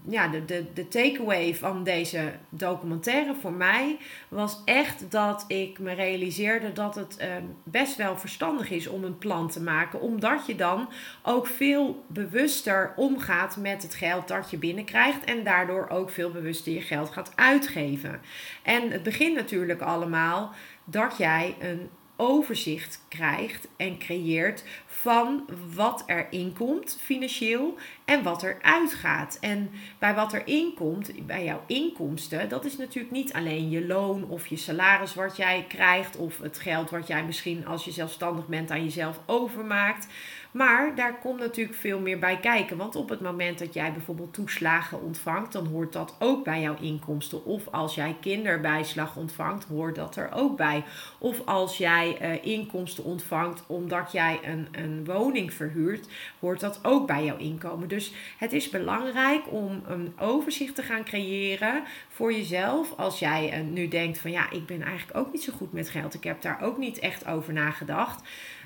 ja, 0.08 0.28
de, 0.28 0.44
de, 0.44 0.64
de 0.74 0.88
takeaway 0.88 1.54
van 1.54 1.84
deze 1.84 2.32
documentaire 2.48 3.34
voor 3.34 3.52
mij 3.52 3.96
was 4.28 4.60
echt 4.64 5.10
dat 5.10 5.44
ik 5.48 5.78
me 5.78 5.92
realiseerde 5.92 6.72
dat 6.72 6.94
het 6.94 7.16
uh, 7.20 7.26
best 7.64 7.96
wel 7.96 8.18
verstandig 8.18 8.70
is 8.70 8.86
om 8.86 9.04
een 9.04 9.18
plan 9.18 9.48
te 9.48 9.62
maken. 9.62 10.00
Omdat 10.00 10.46
je 10.46 10.54
dan 10.54 10.88
ook 11.22 11.46
veel 11.46 12.04
bewuster 12.06 12.92
omgaat 12.96 13.56
met 13.56 13.82
het 13.82 13.94
geld 13.94 14.28
dat 14.28 14.50
je 14.50 14.58
binnenkrijgt. 14.58 15.24
En 15.24 15.44
daardoor 15.44 15.88
ook 15.88 16.10
veel 16.10 16.30
bewuster 16.30 16.72
je 16.72 16.80
geld 16.80 17.10
gaat 17.10 17.32
uitgeven. 17.34 18.20
En 18.62 18.90
het 18.90 19.02
begint 19.02 19.34
natuurlijk 19.34 19.80
allemaal 19.80 20.52
dat 20.84 21.16
jij 21.16 21.56
een 21.60 21.88
overzicht 22.22 23.04
krijgt 23.08 23.68
en 23.76 23.98
creëert 23.98 24.64
van 24.86 25.48
wat 25.74 26.02
er 26.06 26.26
inkomt 26.30 26.98
financieel 27.00 27.74
en 28.04 28.22
wat 28.22 28.42
er 28.42 28.58
uitgaat. 28.62 29.38
En 29.40 29.70
bij 29.98 30.14
wat 30.14 30.32
er 30.32 30.46
inkomt, 30.46 31.26
bij 31.26 31.44
jouw 31.44 31.62
inkomsten, 31.66 32.48
dat 32.48 32.64
is 32.64 32.76
natuurlijk 32.76 33.14
niet 33.14 33.32
alleen 33.32 33.70
je 33.70 33.86
loon 33.86 34.28
of 34.28 34.46
je 34.46 34.56
salaris 34.56 35.14
wat 35.14 35.36
jij 35.36 35.64
krijgt 35.68 36.16
of 36.16 36.38
het 36.38 36.58
geld 36.58 36.90
wat 36.90 37.06
jij 37.06 37.24
misschien 37.24 37.66
als 37.66 37.84
je 37.84 37.90
zelfstandig 37.90 38.46
bent 38.46 38.70
aan 38.70 38.84
jezelf 38.84 39.20
overmaakt. 39.26 40.06
Maar 40.52 40.94
daar 40.94 41.18
komt 41.18 41.38
natuurlijk 41.38 41.78
veel 41.78 42.00
meer 42.00 42.18
bij 42.18 42.36
kijken. 42.36 42.76
Want 42.76 42.96
op 42.96 43.08
het 43.08 43.20
moment 43.20 43.58
dat 43.58 43.74
jij 43.74 43.92
bijvoorbeeld 43.92 44.34
toeslagen 44.34 45.02
ontvangt, 45.02 45.52
dan 45.52 45.66
hoort 45.66 45.92
dat 45.92 46.16
ook 46.18 46.44
bij 46.44 46.60
jouw 46.60 46.76
inkomsten. 46.80 47.44
Of 47.44 47.68
als 47.68 47.94
jij 47.94 48.16
kinderbijslag 48.20 49.16
ontvangt, 49.16 49.64
hoort 49.64 49.94
dat 49.94 50.16
er 50.16 50.32
ook 50.32 50.56
bij. 50.56 50.84
Of 51.18 51.46
als 51.46 51.76
jij 51.76 52.18
uh, 52.22 52.44
inkomsten 52.44 53.04
ontvangt 53.04 53.64
omdat 53.66 54.12
jij 54.12 54.40
een, 54.44 54.68
een 54.72 55.04
woning 55.04 55.52
verhuurt, 55.52 56.08
hoort 56.40 56.60
dat 56.60 56.80
ook 56.82 57.06
bij 57.06 57.24
jouw 57.24 57.36
inkomen. 57.36 57.88
Dus 57.88 58.12
het 58.38 58.52
is 58.52 58.70
belangrijk 58.70 59.42
om 59.50 59.82
een 59.86 60.12
overzicht 60.18 60.74
te 60.74 60.82
gaan 60.82 61.04
creëren 61.04 61.82
voor 62.08 62.32
jezelf. 62.32 62.92
Als 62.96 63.18
jij 63.18 63.58
uh, 63.58 63.64
nu 63.70 63.88
denkt 63.88 64.18
van 64.18 64.30
ja, 64.30 64.50
ik 64.50 64.66
ben 64.66 64.82
eigenlijk 64.82 65.18
ook 65.18 65.32
niet 65.32 65.42
zo 65.42 65.52
goed 65.52 65.72
met 65.72 65.88
geld. 65.88 66.14
Ik 66.14 66.24
heb 66.24 66.42
daar 66.42 66.62
ook 66.62 66.78
niet 66.78 66.98
echt 66.98 67.26
over 67.26 67.52
nagedacht 67.52 68.22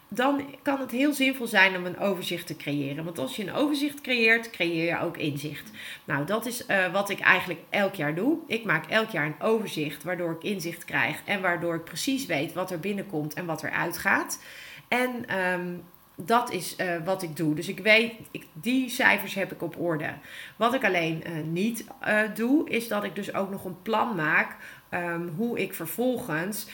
dan 0.09 0.45
kan 0.63 0.81
het 0.81 0.91
heel 0.91 1.13
zinvol 1.13 1.47
zijn 1.47 1.77
om 1.77 1.87
een 1.87 1.99
overzicht 1.99 2.47
te 2.47 2.57
creëren. 2.57 3.05
Want 3.05 3.19
als 3.19 3.37
je 3.37 3.43
een 3.43 3.55
overzicht 3.55 4.01
creëert, 4.01 4.51
creëer 4.51 4.85
je 4.85 5.01
ook 5.01 5.17
inzicht. 5.17 5.71
Nou, 6.05 6.27
dat 6.27 6.47
is 6.47 6.65
uh, 6.69 6.93
wat 6.93 7.11
ik 7.11 7.21
eigenlijk 7.21 7.61
elk 7.71 7.95
jaar 7.95 8.15
doe. 8.15 8.39
Ik 8.47 8.65
maak 8.65 8.87
elk 8.87 9.11
jaar 9.11 9.27
een 9.27 9.41
overzicht 9.41 10.03
waardoor 10.03 10.33
ik 10.33 10.43
inzicht 10.43 10.85
krijg 10.85 11.23
en 11.25 11.41
waardoor 11.41 11.75
ik 11.75 11.85
precies 11.85 12.27
weet 12.27 12.53
wat 12.53 12.71
er 12.71 12.81
binnenkomt 12.81 13.35
en 13.35 13.47
wat 13.47 13.63
er 13.63 13.71
uitgaat. 13.71 14.43
En 14.89 15.41
um, 15.41 15.83
dat 16.15 16.53
is 16.53 16.77
uh, 16.79 17.05
wat 17.05 17.23
ik 17.23 17.37
doe. 17.37 17.55
Dus 17.55 17.69
ik 17.69 17.79
weet, 17.79 18.13
ik, 18.31 18.47
die 18.53 18.89
cijfers 18.89 19.35
heb 19.35 19.53
ik 19.53 19.63
op 19.63 19.81
orde. 19.81 20.13
Wat 20.57 20.75
ik 20.75 20.85
alleen 20.85 21.23
uh, 21.27 21.33
niet 21.45 21.87
doe, 22.35 22.71
is 22.71 22.89
dat 22.89 23.05
ik 23.05 23.15
dus 23.15 23.35
ook 23.35 23.51
nog 23.51 23.65
een 23.65 23.83
plan 23.83 24.15
maak 24.15 24.57
um, 24.91 25.33
hoe 25.37 25.59
ik 25.59 25.75
vervolgens 25.75 26.67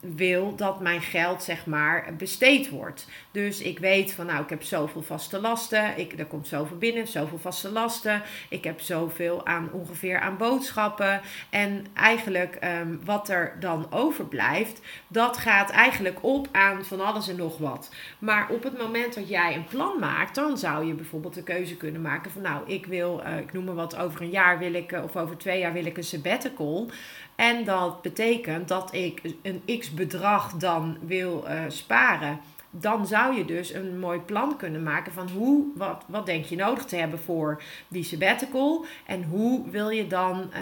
wil 0.00 0.54
dat 0.54 0.80
mijn 0.80 1.00
geld 1.00 1.42
zeg 1.42 1.66
maar 1.66 2.14
besteed 2.16 2.68
wordt. 2.68 3.06
Dus 3.30 3.60
ik 3.60 3.78
weet 3.78 4.12
van 4.12 4.26
nou 4.26 4.42
ik 4.42 4.50
heb 4.50 4.62
zoveel 4.62 5.02
vaste 5.02 5.40
lasten, 5.40 5.98
ik, 5.98 6.18
er 6.18 6.26
komt 6.26 6.48
zoveel 6.48 6.78
binnen, 6.78 7.06
zoveel 7.06 7.38
vaste 7.38 7.70
lasten, 7.70 8.22
ik 8.48 8.64
heb 8.64 8.80
zoveel 8.80 9.46
aan 9.46 9.68
ongeveer 9.72 10.20
aan 10.20 10.36
boodschappen 10.36 11.20
en 11.50 11.86
eigenlijk 11.94 12.58
um, 12.80 13.00
wat 13.04 13.28
er 13.28 13.56
dan 13.60 13.86
overblijft, 13.92 14.80
dat 15.08 15.36
gaat 15.36 15.70
eigenlijk 15.70 16.18
op 16.20 16.48
aan 16.52 16.84
van 16.84 17.00
alles 17.00 17.28
en 17.28 17.36
nog 17.36 17.58
wat. 17.58 17.90
Maar 18.18 18.48
op 18.50 18.62
het 18.62 18.78
moment 18.78 19.14
dat 19.14 19.28
jij 19.28 19.54
een 19.54 19.66
plan 19.66 19.98
maakt, 19.98 20.34
dan 20.34 20.58
zou 20.58 20.86
je 20.86 20.94
bijvoorbeeld 20.94 21.34
de 21.34 21.42
keuze 21.42 21.76
kunnen 21.76 22.00
maken 22.00 22.30
van 22.30 22.42
nou 22.42 22.68
ik 22.70 22.86
wil, 22.86 23.22
uh, 23.26 23.38
ik 23.38 23.52
noem 23.52 23.64
maar 23.64 23.74
wat, 23.74 23.96
over 23.96 24.20
een 24.20 24.30
jaar 24.30 24.58
wil 24.58 24.74
ik 24.74 24.92
uh, 24.92 25.04
of 25.04 25.16
over 25.16 25.36
twee 25.36 25.58
jaar 25.58 25.72
wil 25.72 25.86
ik 25.86 25.96
een 25.96 26.04
sabbatical. 26.04 26.90
En 27.36 27.64
dat 27.64 28.02
betekent 28.02 28.68
dat 28.68 28.94
ik 28.94 29.22
een 29.42 29.78
x 29.78 29.90
bedrag 29.90 30.52
dan 30.52 30.96
wil 31.00 31.44
uh, 31.48 31.60
sparen 31.68 32.40
dan 32.70 33.06
zou 33.06 33.36
je 33.36 33.44
dus 33.44 33.72
een 33.72 33.98
mooi 33.98 34.18
plan 34.18 34.56
kunnen 34.56 34.82
maken 34.82 35.12
van 35.12 35.28
hoe, 35.28 35.64
wat, 35.74 36.04
wat 36.06 36.26
denk 36.26 36.44
je 36.44 36.56
nodig 36.56 36.84
te 36.84 36.96
hebben 36.96 37.18
voor 37.18 37.62
die 37.88 38.04
sabbatical 38.04 38.84
en 39.06 39.24
hoe 39.24 39.70
wil 39.70 39.88
je 39.88 40.06
dan 40.06 40.50
uh, 40.52 40.58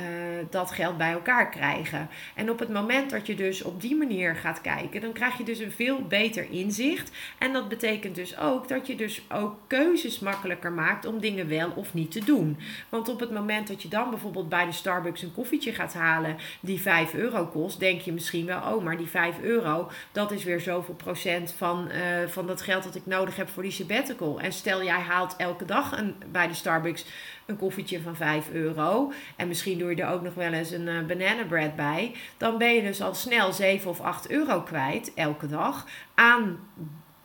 dat 0.51 0.71
geld 0.71 0.97
bij 0.97 1.13
elkaar 1.13 1.51
krijgen. 1.51 2.09
En 2.35 2.51
op 2.51 2.59
het 2.59 2.69
moment 2.69 3.11
dat 3.11 3.27
je 3.27 3.35
dus 3.35 3.63
op 3.63 3.81
die 3.81 3.97
manier 3.97 4.37
gaat 4.37 4.61
kijken, 4.61 5.01
dan 5.01 5.13
krijg 5.13 5.39
je 5.39 5.45
dus 5.45 5.59
een 5.59 5.73
veel 5.73 6.03
beter 6.03 6.51
inzicht. 6.51 7.11
En 7.39 7.53
dat 7.53 7.69
betekent 7.69 8.15
dus 8.15 8.39
ook 8.39 8.69
dat 8.69 8.87
je 8.87 8.97
dus 8.97 9.23
ook 9.33 9.59
keuzes 9.67 10.19
makkelijker 10.19 10.73
maakt 10.73 11.07
om 11.07 11.21
dingen 11.21 11.49
wel 11.49 11.73
of 11.75 11.95
niet 11.95 12.11
te 12.11 12.25
doen. 12.25 12.59
Want 12.89 13.09
op 13.09 13.21
het 13.21 13.31
moment 13.31 13.69
dat 13.69 13.83
je 13.83 13.89
dan 13.89 14.11
bijvoorbeeld 14.11 14.49
bij 14.49 14.67
de 14.67 14.73
Starbucks 14.73 15.23
een 15.23 15.35
koffietje 15.35 15.73
gaat 15.73 15.95
halen 15.95 16.37
die 16.61 16.81
5 16.81 17.15
euro 17.15 17.47
kost, 17.47 17.81
denk 17.81 18.01
je 18.01 18.13
misschien 18.13 18.47
wel, 18.47 18.61
oh 18.61 18.85
maar 18.85 18.97
die 18.97 19.07
5 19.07 19.41
euro, 19.41 19.91
dat 20.13 20.33
is 20.33 20.45
weer 20.45 20.61
zoveel 20.61 20.95
procent 20.95 21.55
van... 21.57 21.89
Uh, 21.89 22.04
van 22.27 22.47
dat 22.47 22.63
geld 22.63 22.83
dat 22.83 22.95
ik 22.95 23.07
nodig 23.07 23.37
heb 23.37 23.49
voor 23.49 23.63
die 23.63 23.73
sabbatical. 23.73 24.41
En 24.41 24.53
stel 24.53 24.83
jij 24.83 25.01
haalt 25.01 25.37
elke 25.37 25.65
dag 25.65 25.99
een, 25.99 26.15
bij 26.33 26.49
de 26.49 26.55
Starbucks 26.55 27.05
een 27.47 27.57
koffietje 27.57 28.01
van 28.01 28.17
5 28.17 28.51
euro. 28.51 29.13
En 29.37 29.49
misschien 29.49 29.79
doe 29.79 29.91
je 29.91 30.03
er 30.03 30.11
ook 30.11 30.23
nog 30.23 30.35
wel 30.35 30.53
eens 30.53 30.71
een 30.71 30.87
uh, 30.87 31.05
banana 31.07 31.45
bread 31.45 31.77
bij. 31.77 32.15
Dan 32.37 32.59
ben 32.59 32.75
je 32.75 32.83
dus 32.83 33.03
al 33.03 33.15
snel 33.15 33.53
7 33.53 33.91
of 33.91 34.01
8 34.01 34.31
euro 34.31 34.61
kwijt 34.61 35.15
elke 35.15 35.47
dag 35.47 35.87
aan, 36.15 36.59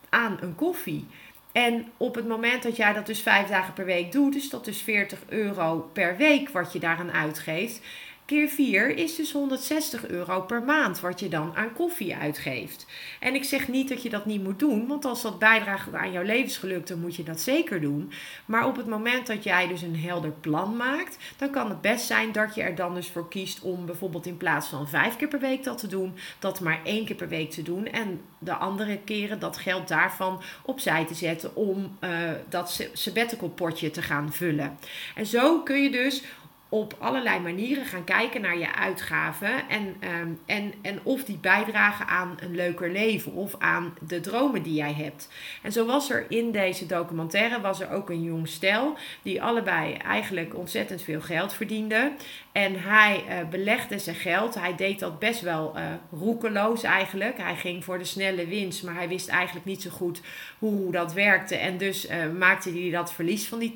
aan 0.09 0.37
een 0.41 0.55
koffie. 0.55 1.07
En 1.51 1.87
op 1.97 2.15
het 2.15 2.27
moment 2.27 2.63
dat 2.63 2.75
jij 2.75 2.93
dat 2.93 3.05
dus 3.05 3.21
vijf 3.21 3.47
dagen 3.47 3.73
per 3.73 3.85
week 3.85 4.11
doet, 4.11 4.35
is 4.35 4.49
dat 4.49 4.65
dus 4.65 4.81
40 4.81 5.19
euro 5.27 5.89
per 5.93 6.17
week 6.17 6.49
wat 6.49 6.73
je 6.73 6.79
daaraan 6.79 7.11
uitgeeft 7.11 7.81
keer 8.29 8.47
4 8.47 8.97
is 8.97 9.15
dus 9.15 9.31
160 9.31 10.07
euro 10.07 10.41
per 10.41 10.63
maand 10.63 10.99
wat 10.99 11.19
je 11.19 11.29
dan 11.29 11.55
aan 11.55 11.73
koffie 11.73 12.15
uitgeeft. 12.15 12.85
En 13.19 13.35
ik 13.35 13.43
zeg 13.43 13.67
niet 13.67 13.89
dat 13.89 14.03
je 14.03 14.09
dat 14.09 14.25
niet 14.25 14.43
moet 14.43 14.59
doen, 14.59 14.87
want 14.87 15.05
als 15.05 15.21
dat 15.21 15.39
bijdraagt 15.39 15.93
aan 15.93 16.11
jouw 16.11 16.23
levensgeluk, 16.23 16.87
dan 16.87 16.99
moet 16.99 17.15
je 17.15 17.23
dat 17.23 17.39
zeker 17.39 17.81
doen. 17.81 18.11
Maar 18.45 18.67
op 18.67 18.75
het 18.75 18.87
moment 18.87 19.27
dat 19.27 19.43
jij 19.43 19.67
dus 19.67 19.81
een 19.81 19.99
helder 19.99 20.31
plan 20.31 20.75
maakt, 20.75 21.17
dan 21.37 21.49
kan 21.49 21.69
het 21.69 21.81
best 21.81 22.05
zijn 22.05 22.31
dat 22.31 22.55
je 22.55 22.61
er 22.61 22.75
dan 22.75 22.95
dus 22.95 23.07
voor 23.07 23.29
kiest 23.29 23.61
om 23.61 23.85
bijvoorbeeld 23.85 24.25
in 24.25 24.37
plaats 24.37 24.67
van 24.67 24.89
vijf 24.89 25.15
keer 25.15 25.27
per 25.27 25.39
week 25.39 25.63
dat 25.63 25.77
te 25.77 25.87
doen, 25.87 26.15
dat 26.39 26.59
maar 26.59 26.79
één 26.83 27.05
keer 27.05 27.15
per 27.15 27.29
week 27.29 27.51
te 27.51 27.61
doen. 27.61 27.85
En 27.85 28.21
de 28.39 28.53
andere 28.53 28.97
keren 28.97 29.39
dat 29.39 29.57
geld 29.57 29.87
daarvan 29.87 30.41
opzij 30.65 31.05
te 31.05 31.13
zetten 31.13 31.55
om 31.55 31.97
uh, 32.01 32.09
dat 32.49 32.89
sabbatical 32.93 33.49
potje 33.49 33.91
te 33.91 34.01
gaan 34.01 34.33
vullen. 34.33 34.77
En 35.15 35.25
zo 35.25 35.61
kun 35.61 35.83
je 35.83 35.91
dus 35.91 36.23
op 36.69 36.95
allerlei 36.99 37.39
manieren 37.39 37.85
gaan 37.85 38.03
kijken 38.03 38.41
naar 38.41 38.57
je 38.57 38.75
uitgaven 38.75 39.69
en, 39.69 39.95
um, 40.21 40.39
en, 40.45 40.73
en 40.81 40.99
of 41.03 41.23
die 41.23 41.37
bijdragen 41.37 42.07
aan 42.07 42.37
een 42.39 42.55
leuker 42.55 42.91
leven 42.91 43.31
of 43.31 43.55
aan 43.57 43.93
de 44.07 44.19
dromen 44.19 44.63
die 44.63 44.73
jij 44.73 44.93
hebt. 44.93 45.29
En 45.61 45.71
zo 45.71 45.85
was 45.85 46.09
er 46.09 46.25
in 46.29 46.51
deze 46.51 46.85
documentaire 46.85 47.61
was 47.61 47.79
er 47.79 47.91
ook 47.91 48.09
een 48.09 48.23
jong 48.23 48.47
stel 48.47 48.97
die 49.21 49.43
allebei 49.43 49.93
eigenlijk 49.93 50.55
ontzettend 50.55 51.01
veel 51.01 51.21
geld 51.21 51.53
verdiende. 51.53 52.11
En 52.51 52.81
hij 52.81 53.23
uh, 53.29 53.49
belegde 53.49 53.99
zijn 53.99 54.15
geld. 54.15 54.55
Hij 54.55 54.75
deed 54.75 54.99
dat 54.99 55.19
best 55.19 55.41
wel 55.41 55.73
uh, 55.75 55.83
roekeloos 56.11 56.83
eigenlijk. 56.83 57.37
Hij 57.37 57.55
ging 57.55 57.83
voor 57.83 57.97
de 57.97 58.03
snelle 58.03 58.47
winst, 58.47 58.83
maar 58.83 58.95
hij 58.95 59.07
wist 59.07 59.27
eigenlijk 59.27 59.65
niet 59.65 59.81
zo 59.81 59.89
goed 59.89 60.21
hoe 60.59 60.91
dat 60.91 61.13
werkte. 61.13 61.55
En 61.55 61.77
dus 61.77 62.09
uh, 62.09 62.15
maakte 62.37 62.71
hij 62.71 62.89
dat 62.89 63.13
verlies 63.13 63.47
van 63.47 63.59
die 63.59 63.73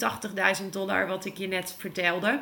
80.000 0.62 0.70
dollar, 0.70 1.08
wat 1.08 1.26
ik 1.26 1.38
je 1.38 1.48
net 1.48 1.76
vertelde. 1.78 2.40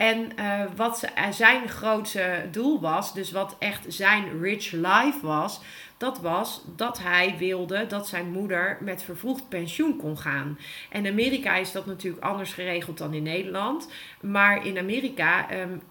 En 0.00 0.32
uh, 0.38 0.62
wat 0.76 1.08
zijn 1.30 1.68
grootste 1.68 2.48
doel 2.50 2.80
was, 2.80 3.14
dus 3.14 3.30
wat 3.30 3.56
echt 3.58 3.84
zijn 3.88 4.40
rich 4.40 4.70
life 4.70 5.18
was, 5.22 5.60
dat 6.00 6.20
was 6.20 6.64
dat 6.76 6.98
hij 6.98 7.34
wilde 7.38 7.86
dat 7.86 8.08
zijn 8.08 8.30
moeder 8.30 8.78
met 8.80 9.02
vervroegd 9.02 9.48
pensioen 9.48 9.96
kon 9.96 10.18
gaan. 10.18 10.58
En 10.88 11.06
in 11.06 11.12
Amerika 11.12 11.56
is 11.56 11.72
dat 11.72 11.86
natuurlijk 11.86 12.24
anders 12.24 12.52
geregeld 12.52 12.98
dan 12.98 13.14
in 13.14 13.22
Nederland. 13.22 13.88
Maar 14.20 14.66
in 14.66 14.78
Amerika, 14.78 15.52
um, 15.52 15.82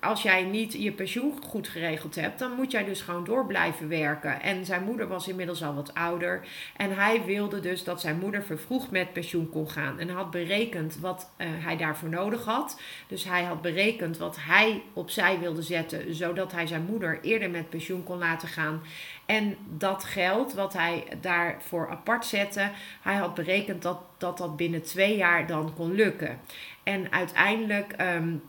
als 0.00 0.22
jij 0.22 0.42
niet 0.42 0.72
je 0.72 0.92
pensioen 0.92 1.32
goed 1.46 1.68
geregeld 1.68 2.14
hebt, 2.14 2.38
dan 2.38 2.52
moet 2.52 2.70
jij 2.70 2.84
dus 2.84 3.00
gewoon 3.00 3.24
door 3.24 3.46
blijven 3.46 3.88
werken. 3.88 4.42
En 4.42 4.64
zijn 4.64 4.84
moeder 4.84 5.08
was 5.08 5.28
inmiddels 5.28 5.62
al 5.62 5.74
wat 5.74 5.94
ouder. 5.94 6.46
En 6.76 6.94
hij 6.94 7.22
wilde 7.24 7.60
dus 7.60 7.84
dat 7.84 8.00
zijn 8.00 8.18
moeder 8.18 8.42
vervroegd 8.42 8.90
met 8.90 9.12
pensioen 9.12 9.48
kon 9.48 9.70
gaan. 9.70 9.98
En 9.98 10.08
had 10.08 10.30
berekend 10.30 10.98
wat 11.00 11.30
uh, 11.38 11.46
hij 11.50 11.76
daarvoor 11.76 12.08
nodig 12.08 12.44
had. 12.44 12.80
Dus 13.08 13.24
hij 13.24 13.42
had 13.42 13.57
berekend 13.60 14.18
wat 14.18 14.36
hij 14.40 14.82
opzij 14.92 15.38
wilde 15.38 15.62
zetten, 15.62 16.14
zodat 16.14 16.52
hij 16.52 16.66
zijn 16.66 16.84
moeder 16.84 17.18
eerder 17.22 17.50
met 17.50 17.70
pensioen 17.70 18.04
kon 18.04 18.18
laten 18.18 18.48
gaan. 18.48 18.82
En 19.26 19.56
dat 19.68 20.04
geld 20.04 20.52
wat 20.54 20.72
hij 20.72 21.04
daarvoor 21.20 21.88
apart 21.88 22.24
zette, 22.24 22.70
hij 23.02 23.14
had 23.14 23.34
berekend 23.34 23.82
dat 23.82 24.00
dat, 24.18 24.38
dat 24.38 24.56
binnen 24.56 24.82
twee 24.82 25.16
jaar 25.16 25.46
dan 25.46 25.74
kon 25.74 25.94
lukken. 25.94 26.40
En 26.82 27.12
uiteindelijk. 27.12 27.94
Um, 28.00 28.42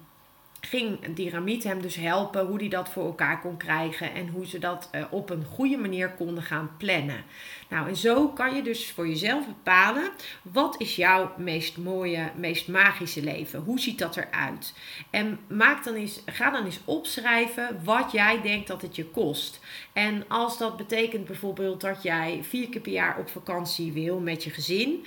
ging 0.62 1.14
die 1.16 1.30
Ramit 1.30 1.64
hem 1.64 1.82
dus 1.82 1.96
helpen 1.96 2.46
hoe 2.46 2.58
hij 2.58 2.70
dat 2.70 2.90
voor 2.90 3.06
elkaar 3.06 3.40
kon 3.40 3.58
krijgen 3.58 4.14
en 4.14 4.28
hoe 4.28 4.46
ze 4.46 4.60
dat 4.60 4.90
uh, 4.96 5.04
op 5.10 5.30
een 5.30 5.46
goede 5.46 5.78
manier 5.78 6.10
konden 6.10 6.44
gaan 6.44 6.72
plannen. 6.78 7.24
Nou, 7.70 7.88
en 7.88 7.96
zo 7.96 8.28
kan 8.28 8.56
je 8.56 8.62
dus 8.62 8.92
voor 8.92 9.08
jezelf 9.08 9.46
bepalen 9.46 10.12
wat 10.42 10.82
is 10.82 10.96
jouw 10.96 11.34
meest 11.38 11.78
mooie, 11.78 12.32
meest 12.36 12.68
magische 12.68 13.24
leven? 13.24 13.60
Hoe 13.60 13.80
ziet 13.80 14.00
dat 14.00 14.18
eruit? 14.18 14.74
En 15.10 15.40
maak 15.48 15.84
dan 15.84 15.94
eens, 15.94 16.22
ga 16.26 16.50
dan 16.50 16.66
eens 16.66 16.80
opschrijven 16.86 17.80
wat 17.84 18.12
jij 18.12 18.42
denkt 18.42 18.68
dat 18.68 18.82
het 18.82 18.96
je 18.96 19.06
kost. 19.06 19.60
En 19.94 20.26
als 20.28 20.58
dat 20.58 20.78
betekent 20.78 21.26
bijvoorbeeld 21.26 21.82
dat 21.82 22.04
jij 22.04 22.40
vier 22.44 22.70
keer 22.70 22.82
per 22.82 22.92
jaar 22.92 23.18
op 23.18 23.30
vakantie 23.30 23.92
wil 23.92 24.20
met 24.20 24.44
je 24.44 24.50
gezin, 24.50 25.06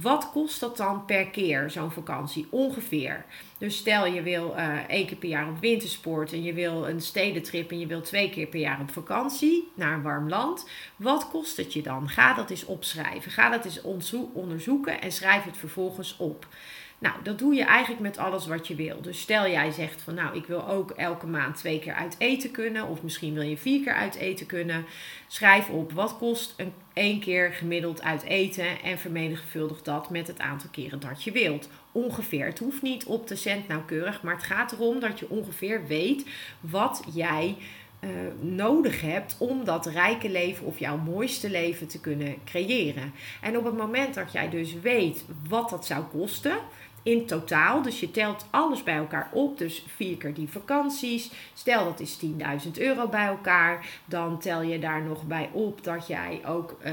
wat 0.00 0.30
kost 0.30 0.60
dat 0.60 0.76
dan 0.76 1.04
per 1.04 1.26
keer, 1.26 1.70
zo'n 1.70 1.90
vakantie? 1.90 2.46
Ongeveer. 2.50 3.24
Dus 3.58 3.76
stel 3.76 4.06
je 4.06 4.22
wil 4.22 4.54
uh, 4.56 4.88
één 4.88 5.06
keer 5.06 5.16
per 5.16 5.28
jaar 5.28 5.48
op 5.48 5.58
wintersport 5.60 6.32
en 6.32 6.42
je 6.42 6.52
wil 6.52 6.88
een 6.88 7.00
stedentrip 7.00 7.70
en 7.70 7.78
je 7.78 7.86
wil 7.86 8.00
twee 8.00 8.30
keer 8.30 8.46
per 8.46 8.60
jaar 8.60 8.80
op 8.80 8.90
vakantie 8.90 9.68
naar 9.74 9.92
een 9.92 10.02
warm 10.02 10.28
land. 10.28 10.68
Wat 10.96 11.28
kost 11.28 11.56
het 11.56 11.72
je 11.72 11.82
dan? 11.82 12.08
Ga 12.08 12.34
dat 12.34 12.50
eens 12.50 12.64
opschrijven. 12.64 13.30
Ga 13.30 13.50
dat 13.50 13.64
eens 13.64 13.82
onderzoeken 14.32 15.00
en 15.00 15.12
schrijf 15.12 15.44
het 15.44 15.56
vervolgens 15.56 16.16
op. 16.16 16.46
Nou, 17.04 17.16
dat 17.22 17.38
doe 17.38 17.54
je 17.54 17.64
eigenlijk 17.64 18.02
met 18.02 18.18
alles 18.18 18.46
wat 18.46 18.66
je 18.66 18.74
wil. 18.74 19.00
Dus 19.00 19.20
stel 19.20 19.48
jij 19.48 19.70
zegt 19.70 20.02
van 20.02 20.14
nou, 20.14 20.36
ik 20.36 20.46
wil 20.46 20.68
ook 20.68 20.90
elke 20.90 21.26
maand 21.26 21.56
twee 21.56 21.78
keer 21.78 21.94
uit 21.94 22.14
eten 22.18 22.50
kunnen. 22.50 22.88
Of 22.88 23.02
misschien 23.02 23.34
wil 23.34 23.42
je 23.42 23.56
vier 23.56 23.82
keer 23.82 23.94
uit 23.94 24.14
eten 24.14 24.46
kunnen. 24.46 24.84
Schrijf 25.26 25.68
op 25.68 25.92
wat 25.92 26.16
kost 26.18 26.54
een 26.56 26.72
één 26.92 27.20
keer 27.20 27.52
gemiddeld 27.52 28.02
uit 28.02 28.22
eten. 28.22 28.82
En 28.82 28.98
vermenigvuldig 28.98 29.82
dat 29.82 30.10
met 30.10 30.26
het 30.26 30.38
aantal 30.38 30.70
keren 30.70 31.00
dat 31.00 31.24
je 31.24 31.32
wilt. 31.32 31.68
Ongeveer. 31.92 32.46
Het 32.46 32.58
hoeft 32.58 32.82
niet 32.82 33.04
op 33.04 33.26
de 33.26 33.36
cent 33.36 33.68
nauwkeurig. 33.68 34.22
Maar 34.22 34.34
het 34.34 34.44
gaat 34.44 34.72
erom 34.72 35.00
dat 35.00 35.18
je 35.18 35.28
ongeveer 35.28 35.86
weet 35.86 36.26
wat 36.60 37.02
jij 37.14 37.56
uh, 38.00 38.10
nodig 38.40 39.00
hebt 39.00 39.36
om 39.38 39.64
dat 39.64 39.86
rijke 39.86 40.30
leven 40.30 40.66
of 40.66 40.78
jouw 40.78 40.96
mooiste 40.96 41.50
leven 41.50 41.88
te 41.88 42.00
kunnen 42.00 42.36
creëren. 42.44 43.12
En 43.40 43.58
op 43.58 43.64
het 43.64 43.76
moment 43.76 44.14
dat 44.14 44.32
jij 44.32 44.50
dus 44.50 44.80
weet 44.80 45.24
wat 45.48 45.70
dat 45.70 45.86
zou 45.86 46.04
kosten 46.04 46.58
in 47.04 47.26
totaal. 47.26 47.82
Dus 47.82 48.00
je 48.00 48.10
telt 48.10 48.46
alles 48.50 48.82
bij 48.82 48.96
elkaar 48.96 49.28
op. 49.32 49.58
Dus 49.58 49.84
vier 49.96 50.16
keer 50.16 50.34
die 50.34 50.48
vakanties. 50.48 51.30
Stel 51.54 51.84
dat 51.84 52.00
is 52.00 52.18
10.000 52.64 52.70
euro 52.74 53.08
bij 53.08 53.26
elkaar. 53.26 53.86
Dan 54.04 54.38
tel 54.38 54.62
je 54.62 54.78
daar 54.78 55.02
nog 55.02 55.26
bij 55.26 55.50
op 55.52 55.84
dat 55.84 56.06
jij 56.06 56.40
ook 56.46 56.76
uh, 56.84 56.92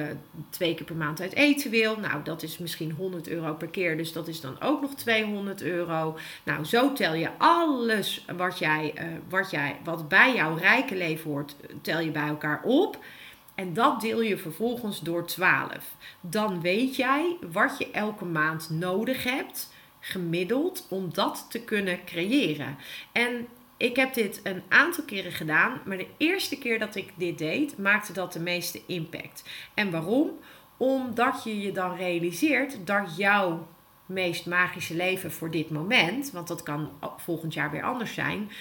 twee 0.50 0.74
keer 0.76 0.86
per 0.86 0.96
maand 0.96 1.22
uit 1.22 1.34
eten 1.34 1.72
wil. 1.72 1.98
Nou, 2.00 2.24
dat 2.24 2.44
is 2.44 2.58
misschien 2.58 2.92
100 2.92 3.28
euro 3.28 3.54
per 3.54 3.68
keer. 3.68 3.98
Dus 3.98 4.14
dat 4.14 4.28
is 4.28 4.42
dan 4.42 4.62
ook 4.62 4.82
nog 4.82 4.96
200 4.96 5.62
euro. 5.62 6.18
Nou, 6.44 6.66
zo 6.66 6.94
tel 6.94 7.14
je 7.14 7.30
alles 7.38 8.26
wat, 8.38 8.60
jij, 8.60 8.94
uh, 8.96 9.04
wat, 9.30 9.52
jij, 9.52 9.76
wat 9.84 10.08
bij 10.08 10.36
jouw 10.36 10.56
rijke 10.56 10.96
leven 10.96 11.32
hoort, 11.32 11.56
tel 11.82 12.00
je 12.00 12.12
bij 12.12 12.28
elkaar 12.28 12.62
op. 12.64 13.00
En 13.56 13.74
dat 13.74 14.02
deel 14.02 14.22
je 14.22 14.38
vervolgens 14.38 15.00
door 15.00 15.28
12. 15.28 15.96
Dan 16.22 16.62
weet 16.62 16.96
jij 16.96 17.38
wat 17.52 17.76
je 17.78 17.92
elke 17.92 18.26
maand 18.26 18.70
nodig 18.70 19.24
hebt 19.24 19.70
gemiddeld 20.02 20.88
om 20.90 21.14
dat 21.14 21.46
te 21.50 21.64
kunnen 21.64 22.06
creëren. 22.06 22.78
En 23.12 23.48
ik 23.78 23.96
heb 23.96 24.14
dit 24.14 24.40
een 24.44 24.64
aantal 24.68 25.04
keren 25.04 25.32
gedaan, 25.32 25.82
maar 25.86 25.98
de 25.98 26.08
eerste 26.18 26.58
keer 26.58 26.80
dat 26.80 26.96
ik 26.96 27.14
dit 27.16 27.38
deed, 27.38 27.78
maakte 27.78 28.14
dat 28.14 28.34
de 28.34 28.40
meeste 28.40 28.82
impact. 28.86 29.44
En 29.74 29.92
waarom? 29.92 30.30
Omdat 30.78 31.44
je 31.44 31.60
je 31.60 31.72
dan 31.72 31.96
realiseert 31.96 32.88
dat 32.88 33.18
jouw 33.18 33.68
meest 34.06 34.46
magische 34.46 34.96
leven 34.96 35.32
voor 35.32 35.52
dit 35.52 35.70
moment, 35.70 36.32
want 36.32 36.48
dat 36.48 36.64
kan 36.64 36.92
volgend 37.18 37.54
jaar 37.54 37.72
weer 37.72 37.84
anders 37.84 38.14
zijn, 38.14 38.52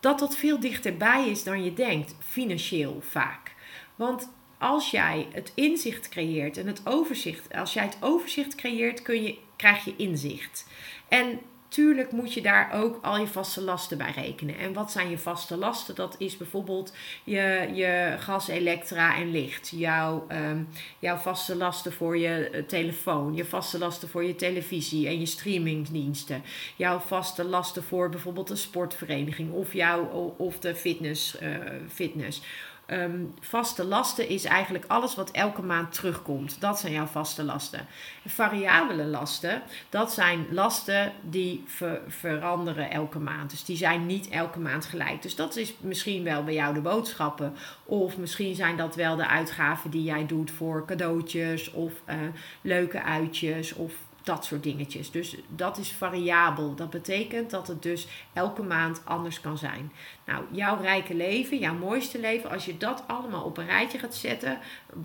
dat 0.00 0.18
dat 0.18 0.36
veel 0.36 0.60
dichterbij 0.60 1.28
is 1.28 1.44
dan 1.44 1.64
je 1.64 1.72
denkt, 1.74 2.14
financieel 2.18 3.00
vaak. 3.00 3.54
Want 3.94 4.32
als 4.58 4.90
jij 4.90 5.28
het 5.32 5.52
inzicht 5.54 6.08
creëert 6.08 6.56
en 6.56 6.66
het 6.66 6.80
overzicht, 6.84 7.54
als 7.54 7.72
jij 7.72 7.84
het 7.84 7.98
overzicht 8.00 8.54
creëert, 8.54 9.02
kun 9.02 9.22
je, 9.22 9.38
krijg 9.60 9.84
je 9.84 9.94
inzicht. 9.96 10.66
En 11.08 11.40
tuurlijk 11.68 12.12
moet 12.12 12.34
je 12.34 12.42
daar 12.42 12.72
ook 12.72 12.98
al 13.02 13.18
je 13.18 13.26
vaste 13.26 13.60
lasten 13.60 13.98
bij 13.98 14.10
rekenen. 14.10 14.58
En 14.58 14.72
wat 14.72 14.92
zijn 14.92 15.10
je 15.10 15.18
vaste 15.18 15.56
lasten? 15.56 15.94
Dat 15.94 16.14
is 16.18 16.36
bijvoorbeeld 16.36 16.94
je, 17.24 17.70
je 17.72 18.14
gas, 18.18 18.48
elektra 18.48 19.16
en 19.16 19.30
licht. 19.30 19.72
Jouw, 19.74 20.26
um, 20.32 20.68
jouw 20.98 21.16
vaste 21.16 21.56
lasten 21.56 21.92
voor 21.92 22.18
je 22.18 22.50
eh, 22.50 22.62
telefoon. 22.62 23.34
Je 23.34 23.44
vaste 23.44 23.78
lasten 23.78 24.08
voor 24.08 24.24
je 24.24 24.36
televisie 24.36 25.06
en 25.06 25.20
je 25.20 25.26
streamingdiensten. 25.26 26.42
Jouw 26.76 26.98
vaste 26.98 27.44
lasten 27.44 27.82
voor 27.82 28.08
bijvoorbeeld 28.08 28.50
een 28.50 28.56
sportvereniging 28.56 29.52
of, 29.52 29.72
jouw, 29.72 30.34
of 30.36 30.58
de 30.58 30.74
fitness. 30.74 31.40
Uh, 31.42 31.48
fitness 31.92 32.42
Ehm, 32.90 33.24
vaste 33.40 33.84
lasten 33.84 34.28
is 34.28 34.44
eigenlijk 34.44 34.84
alles 34.88 35.14
wat 35.14 35.30
elke 35.30 35.62
maand 35.62 35.92
terugkomt. 35.92 36.60
Dat 36.60 36.78
zijn 36.78 36.92
jouw 36.92 37.06
vaste 37.06 37.44
lasten. 37.44 37.86
Variabele 38.26 39.04
lasten, 39.04 39.62
dat 39.88 40.12
zijn 40.12 40.46
lasten 40.50 41.12
die 41.22 41.64
veranderen 42.08 42.90
elke 42.90 43.18
maand. 43.18 43.50
Dus 43.50 43.64
die 43.64 43.76
zijn 43.76 44.06
niet 44.06 44.28
elke 44.28 44.58
maand 44.58 44.86
gelijk. 44.86 45.22
Dus 45.22 45.34
dat 45.34 45.56
is 45.56 45.74
misschien 45.80 46.24
wel 46.24 46.44
bij 46.44 46.54
jou 46.54 46.74
de 46.74 46.80
boodschappen. 46.80 47.54
Of 47.84 48.16
misschien 48.16 48.54
zijn 48.54 48.76
dat 48.76 48.94
wel 48.94 49.16
de 49.16 49.26
uitgaven 49.26 49.90
die 49.90 50.02
jij 50.02 50.26
doet 50.26 50.50
voor 50.50 50.86
cadeautjes 50.86 51.70
of 51.70 51.92
uh, 52.08 52.14
leuke 52.60 53.02
uitjes 53.02 53.72
of 53.72 53.92
dat 54.30 54.44
soort 54.44 54.62
dingetjes. 54.62 55.10
Dus 55.10 55.36
dat 55.48 55.78
is 55.78 55.92
variabel. 55.92 56.74
Dat 56.74 56.90
betekent 56.90 57.50
dat 57.50 57.68
het 57.68 57.82
dus 57.82 58.06
elke 58.32 58.62
maand 58.62 59.02
anders 59.04 59.40
kan 59.40 59.58
zijn. 59.58 59.92
Nou, 60.26 60.44
jouw 60.50 60.80
rijke 60.80 61.14
leven, 61.14 61.58
jouw 61.58 61.74
mooiste 61.74 62.20
leven, 62.20 62.50
als 62.50 62.64
je 62.64 62.76
dat 62.76 63.04
allemaal 63.06 63.44
op 63.44 63.58
een 63.58 63.66
rijtje 63.66 63.98
gaat 63.98 64.14
zetten, 64.14 64.58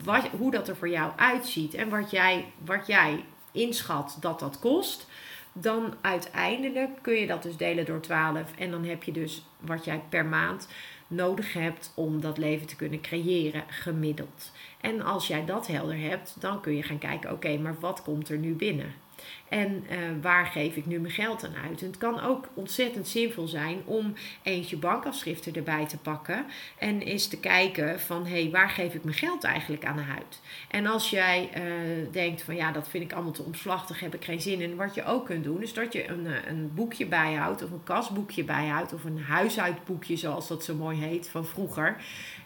wat, 0.03 0.27
hoe 0.27 0.51
dat 0.51 0.67
er 0.67 0.75
voor 0.75 0.89
jou 0.89 1.11
uitziet 1.15 1.73
en 1.73 1.89
wat 1.89 2.11
jij, 2.11 2.45
wat 2.65 2.87
jij 2.87 3.23
inschat 3.51 4.17
dat 4.19 4.39
dat 4.39 4.59
kost, 4.59 5.07
dan 5.53 5.93
uiteindelijk 6.01 6.89
kun 7.01 7.13
je 7.13 7.27
dat 7.27 7.43
dus 7.43 7.57
delen 7.57 7.85
door 7.85 8.01
12 8.01 8.55
en 8.57 8.71
dan 8.71 8.83
heb 8.83 9.03
je 9.03 9.11
dus 9.11 9.45
wat 9.59 9.85
jij 9.85 10.01
per 10.09 10.25
maand 10.25 10.67
nodig 11.07 11.53
hebt 11.53 11.91
om 11.95 12.21
dat 12.21 12.37
leven 12.37 12.67
te 12.67 12.75
kunnen 12.75 13.01
creëren 13.01 13.63
gemiddeld. 13.67 14.51
En 14.81 15.01
als 15.01 15.27
jij 15.27 15.45
dat 15.45 15.67
helder 15.67 15.99
hebt, 15.99 16.35
dan 16.39 16.61
kun 16.61 16.75
je 16.75 16.83
gaan 16.83 16.97
kijken: 16.97 17.31
oké, 17.31 17.57
maar 17.57 17.79
wat 17.79 18.01
komt 18.01 18.29
er 18.29 18.37
nu 18.37 18.53
binnen? 18.53 18.93
En 19.49 19.85
uh, 19.91 19.97
waar 20.21 20.45
geef 20.45 20.75
ik 20.75 20.85
nu 20.85 20.99
mijn 20.99 21.13
geld 21.13 21.45
aan 21.45 21.55
uit? 21.69 21.81
Het 21.81 21.97
kan 21.97 22.21
ook 22.21 22.49
ontzettend 22.53 23.07
zinvol 23.07 23.47
zijn 23.47 23.81
om 23.85 24.13
eentje 24.43 24.77
bankafschriften 24.77 25.55
erbij 25.55 25.85
te 25.85 25.97
pakken. 25.97 26.45
En 26.77 27.01
eens 27.01 27.27
te 27.27 27.39
kijken 27.39 27.99
van 27.99 28.25
hé, 28.25 28.41
hey, 28.41 28.51
waar 28.51 28.69
geef 28.69 28.93
ik 28.93 29.03
mijn 29.03 29.15
geld 29.15 29.43
eigenlijk 29.43 29.85
aan 29.85 29.97
uit? 29.97 30.41
En 30.69 30.85
als 30.85 31.09
jij 31.09 31.49
uh, 31.57 32.11
denkt 32.11 32.41
van 32.41 32.55
ja, 32.55 32.71
dat 32.71 32.87
vind 32.87 33.03
ik 33.03 33.13
allemaal 33.13 33.31
te 33.31 33.43
omslachtig, 33.43 33.99
heb 33.99 34.15
ik 34.15 34.25
geen 34.25 34.41
zin 34.41 34.61
in. 34.61 34.75
Wat 34.75 34.95
je 34.95 35.05
ook 35.05 35.25
kunt 35.25 35.43
doen, 35.43 35.61
is 35.61 35.73
dat 35.73 35.93
je 35.93 36.07
een, 36.07 36.27
eh, 36.27 36.33
een 36.47 36.71
boekje 36.73 37.05
bijhoudt 37.05 37.63
of 37.63 37.71
een 37.71 37.83
kasboekje 37.83 38.43
bijhoudt 38.43 38.93
of 38.93 39.03
een 39.03 39.19
huishoudboekje 39.19 40.15
zoals 40.15 40.47
dat 40.47 40.63
zo 40.63 40.75
mooi 40.75 40.99
heet 40.99 41.29
van 41.29 41.45
vroeger. 41.45 41.97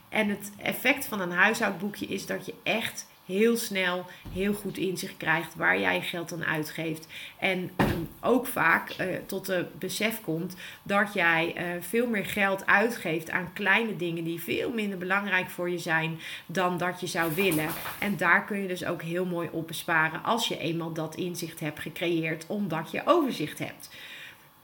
En 0.10 0.30
het 0.30 0.52
effect 0.58 1.06
van 1.06 1.22
een 1.22 1.32
huishoudboekje 1.32 2.06
is 2.06 2.26
dat 2.26 2.46
je 2.46 2.54
echt 2.64 3.08
heel 3.30 3.58
snel 3.58 4.06
heel 4.34 4.54
goed 4.54 4.78
inzicht 4.78 5.18
krijgt 5.18 5.56
waar 5.56 5.80
jij 5.80 5.96
je 5.96 6.02
geld 6.02 6.34
aan 6.34 6.46
uitgeeft. 6.46 7.08
En 7.40 7.72
ehm, 7.76 8.00
ook 8.22 8.48
vaak 8.48 8.96
uh, 9.00 9.06
tot 9.26 9.48
het 9.48 9.80
besef 9.80 10.22
komt 10.22 10.56
dat 10.84 11.14
jij 11.14 11.56
uh, 11.58 11.64
veel 11.82 12.08
meer 12.08 12.26
geld 12.26 12.66
uitgeeft 12.66 13.30
aan 13.30 13.54
kleine 13.54 13.96
dingen 13.96 14.24
die 14.24 14.42
veel 14.42 14.72
minder 14.72 14.98
belangrijk 14.98 15.50
voor 15.50 15.70
je 15.70 15.78
zijn 15.78 16.20
dan 16.46 16.78
dat 16.78 17.00
je 17.00 17.08
zou 17.08 17.36
willen. 17.36 17.70
En 18.00 18.18
daar 18.18 18.46
kun 18.46 18.62
je 18.62 18.68
dus 18.68 18.86
ook 18.86 19.02
heel 19.02 19.26
mooi 19.26 19.50
op 19.52 19.68
besparen 19.68 20.24
als 20.24 20.48
je 20.48 20.58
eenmaal 20.58 20.94
dat 20.94 21.16
inzicht 21.16 21.60
hebt 21.60 21.80
gecreëerd, 21.80 22.46
omdat 22.48 22.92
je 22.92 23.02
overzicht 23.06 23.60
hebt. 23.60 23.90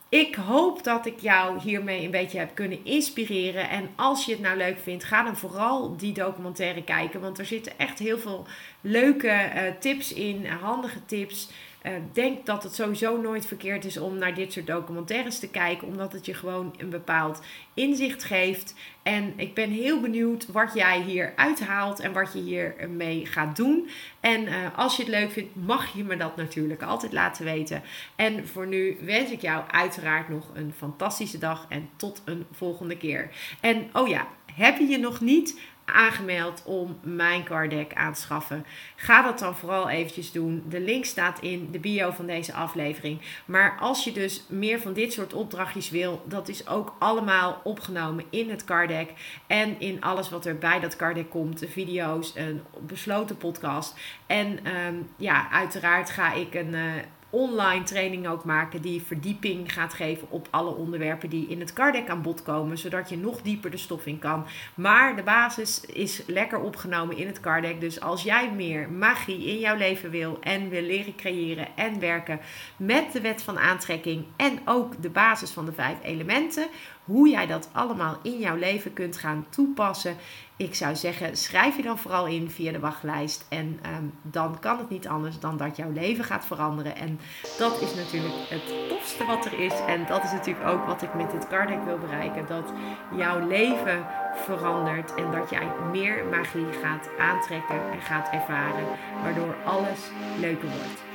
Ik 0.10 0.36
hoop 0.36 0.84
dat 0.84 1.06
ik 1.06 1.20
jou 1.20 1.60
hiermee 1.60 2.06
een 2.06 2.12
beetje 2.12 2.38
heb 2.38 2.56
kunnen 2.56 2.86
inspireren. 2.86 3.70
En 3.70 3.90
als 3.96 4.26
je 4.26 4.32
het 4.32 4.42
nou 4.42 4.58
leuk 4.58 4.80
vindt, 4.80 5.04
ga 5.04 5.24
dan 5.24 5.38
vooral 5.38 5.98
die 5.98 6.14
documentaire 6.14 6.84
kijken. 6.84 7.22
Want 7.22 7.40
er 7.40 7.46
zitten 7.46 7.74
echt 7.78 8.00
heel 8.00 8.18
veel 8.20 8.46
leuke 8.82 9.28
uh, 9.28 9.62
tips 9.80 10.14
in, 10.14 10.46
handige 10.46 11.06
tips. 11.06 11.50
Uh, 11.86 11.92
denk 12.14 12.46
dat 12.46 12.64
het 12.64 12.76
sowieso 12.76 13.22
nooit 13.22 13.46
verkeerd 13.46 13.86
is 13.86 13.98
om 13.98 14.18
naar 14.18 14.34
dit 14.34 14.54
soort 14.54 14.68
documentaires 14.68 15.40
te 15.40 15.50
kijken, 15.50 15.88
omdat 15.88 16.14
het 16.14 16.26
je 16.26 16.34
gewoon 16.34 16.76
een 16.78 16.90
bepaald 16.90 17.42
inzicht 17.74 18.24
geeft. 18.24 18.76
En 19.04 19.34
ik 19.36 19.54
ben 19.54 19.70
heel 19.70 20.02
benieuwd 20.02 20.48
wat 20.48 20.74
jij 20.74 21.02
hier 21.02 21.34
uithaalt 21.36 22.00
en 22.00 22.14
wat 22.14 22.34
je 22.34 22.40
hiermee 22.40 23.26
gaat 23.26 23.56
doen. 23.56 23.90
En 24.20 24.44
uh, 24.44 24.78
als 24.78 24.96
je 24.96 25.04
het 25.04 25.12
leuk 25.12 25.32
vindt, 25.32 25.56
mag 25.56 25.96
je 25.96 26.04
me 26.04 26.18
dat 26.18 26.36
natuurlijk 26.36 26.82
altijd 26.82 27.14
laten 27.14 27.46
weten. 27.46 27.82
En 28.16 28.48
voor 28.48 28.68
nu 28.68 28.98
wens 29.02 29.32
ik 29.32 29.42
jou 29.42 29.64
uiteraard 29.72 30.30
nog 30.30 30.52
een 30.54 30.74
fantastische 30.78 31.38
dag 31.38 31.66
en 31.70 31.90
tot 31.96 32.22
een 32.26 32.46
volgende 32.52 32.98
keer. 32.98 33.30
En 33.60 33.90
oh 33.94 34.08
ja, 34.08 34.28
heb 34.54 34.78
je 34.78 34.88
je 34.88 34.98
nog 34.98 35.22
niet? 35.22 35.60
Aangemeld 35.86 36.62
om 36.66 37.00
mijn 37.02 37.44
card 37.44 37.70
deck 37.70 37.94
aan 37.94 38.14
te 38.14 38.22
schaffen. 38.22 38.66
Ga 38.96 39.22
dat 39.22 39.40
dan 39.40 39.56
vooral 39.56 39.90
eventjes 39.90 40.32
doen. 40.32 40.64
De 40.70 40.80
link 40.80 41.06
staat 41.06 41.40
in 41.40 41.68
de 41.72 41.80
bio 41.80 42.12
van 42.12 42.26
deze 42.26 42.54
aflevering. 42.54 43.22
Maar 43.46 43.78
als 43.80 44.04
je 44.04 44.12
dus 44.12 44.44
meer 44.50 44.80
van 44.80 44.94
dit 44.94 45.14
soort 45.14 45.34
opdrachtjes 45.34 45.90
wil, 45.90 46.24
dat 46.28 46.48
is 46.48 46.68
ook 46.68 46.96
allemaal 47.00 47.62
opgenomen 47.64 48.26
in 48.30 48.50
het 48.50 48.64
card 48.64 48.90
deck 48.90 49.10
en 49.48 49.80
in 49.80 50.02
alles 50.02 50.30
wat 50.30 50.46
er 50.46 50.58
bij 50.58 50.80
dat 50.80 50.96
card 50.96 51.16
deck 51.16 51.30
komt, 51.30 51.60
de 51.60 51.70
video's, 51.70 52.34
een 52.36 52.62
besloten 52.80 53.38
podcast. 53.38 53.96
En 54.28 54.76
um, 54.78 55.10
ja, 55.18 55.52
uiteraard 55.52 56.10
ga 56.10 56.34
ik 56.34 56.54
een 56.54 56.74
uh, 56.74 56.94
online 57.36 57.84
training 57.84 58.28
ook 58.28 58.44
maken 58.44 58.82
die 58.82 59.02
verdieping 59.02 59.74
gaat 59.74 59.94
geven 59.94 60.28
op 60.30 60.48
alle 60.52 60.76
onderwerpen 60.76 61.30
die 61.30 61.48
in 61.48 61.60
het 61.60 61.74
cardek 61.74 62.10
aan 62.10 62.22
bod 62.22 62.44
komen, 62.44 62.78
zodat 62.78 63.10
je 63.10 63.18
nog 63.18 63.42
dieper 63.42 63.72
de 63.72 63.78
stof 63.78 64.06
in 64.06 64.20
kan. 64.20 64.46
Maar 64.76 65.16
de 65.16 65.24
basis 65.24 65.86
is 65.86 66.22
lekker 66.28 66.60
opgenomen 66.60 67.18
in 67.18 67.28
het 67.28 67.40
cardek. 67.40 67.80
Dus 67.80 68.02
als 68.02 68.24
jij 68.24 68.52
meer 68.52 68.90
magie 68.90 69.46
in 69.46 69.60
jouw 69.60 69.76
leven 69.76 70.10
wil 70.10 70.38
en 70.42 70.70
wil 70.70 70.82
leren 70.82 71.16
creëren 71.16 71.68
en 71.76 72.00
werken 72.00 72.40
met 72.78 73.12
de 73.12 73.22
wet 73.22 73.42
van 73.42 73.60
aantrekking 73.60 74.26
en 74.36 74.60
ook 74.66 75.02
de 75.02 75.10
basis 75.10 75.52
van 75.52 75.66
de 75.66 75.74
vijf 75.74 75.98
elementen, 76.04 76.68
hoe 77.06 77.30
jij 77.30 77.48
dat 77.48 77.70
allemaal 77.72 78.18
in 78.22 78.38
jouw 78.40 78.56
leven 78.56 78.94
kunt 78.94 79.18
gaan 79.18 79.46
toepassen. 79.50 80.16
Ik 80.58 80.76
zou 80.76 80.96
zeggen, 80.96 81.38
schrijf 81.38 81.78
je 81.78 81.84
dan 81.84 81.98
vooral 81.98 82.28
in 82.28 82.50
via 82.50 82.72
de 82.72 82.80
wachtlijst. 82.80 83.46
En 83.50 83.80
ehm, 83.82 84.04
dan 84.22 84.60
kan 84.60 84.78
het 84.78 84.90
niet 84.90 85.08
anders 85.08 85.40
dan 85.40 85.58
dat 85.58 85.76
jouw 85.76 85.92
leven 85.92 86.24
gaat 86.24 86.46
veranderen. 86.46 86.96
En 86.96 87.20
dat 87.58 87.82
is 87.82 87.96
natuurlijk 87.96 88.50
het 88.50 88.90
tofste 88.90 89.26
wat 89.26 89.46
er 89.46 89.60
is. 89.60 89.74
En 89.88 90.06
dat 90.06 90.24
is 90.24 90.32
natuurlijk 90.32 90.68
ook 90.68 90.86
wat 90.86 91.02
ik 91.02 91.14
met 91.14 91.32
dit 91.32 91.48
cardek 91.48 91.84
wil 91.86 91.98
bereiken. 91.98 92.46
Dat 92.48 92.74
jouw 93.16 93.48
leven 93.48 94.06
verandert 94.36 95.16
en 95.16 95.32
dat 95.32 95.50
jij 95.50 95.68
meer 95.92 96.26
magie 96.26 96.74
gaat 96.84 97.10
aantrekken 97.20 97.92
en 97.92 98.02
gaat 98.02 98.30
ervaren. 98.32 98.86
Waardoor 99.24 99.56
alles 99.66 100.00
leuker 100.40 100.68
wordt. 100.68 101.15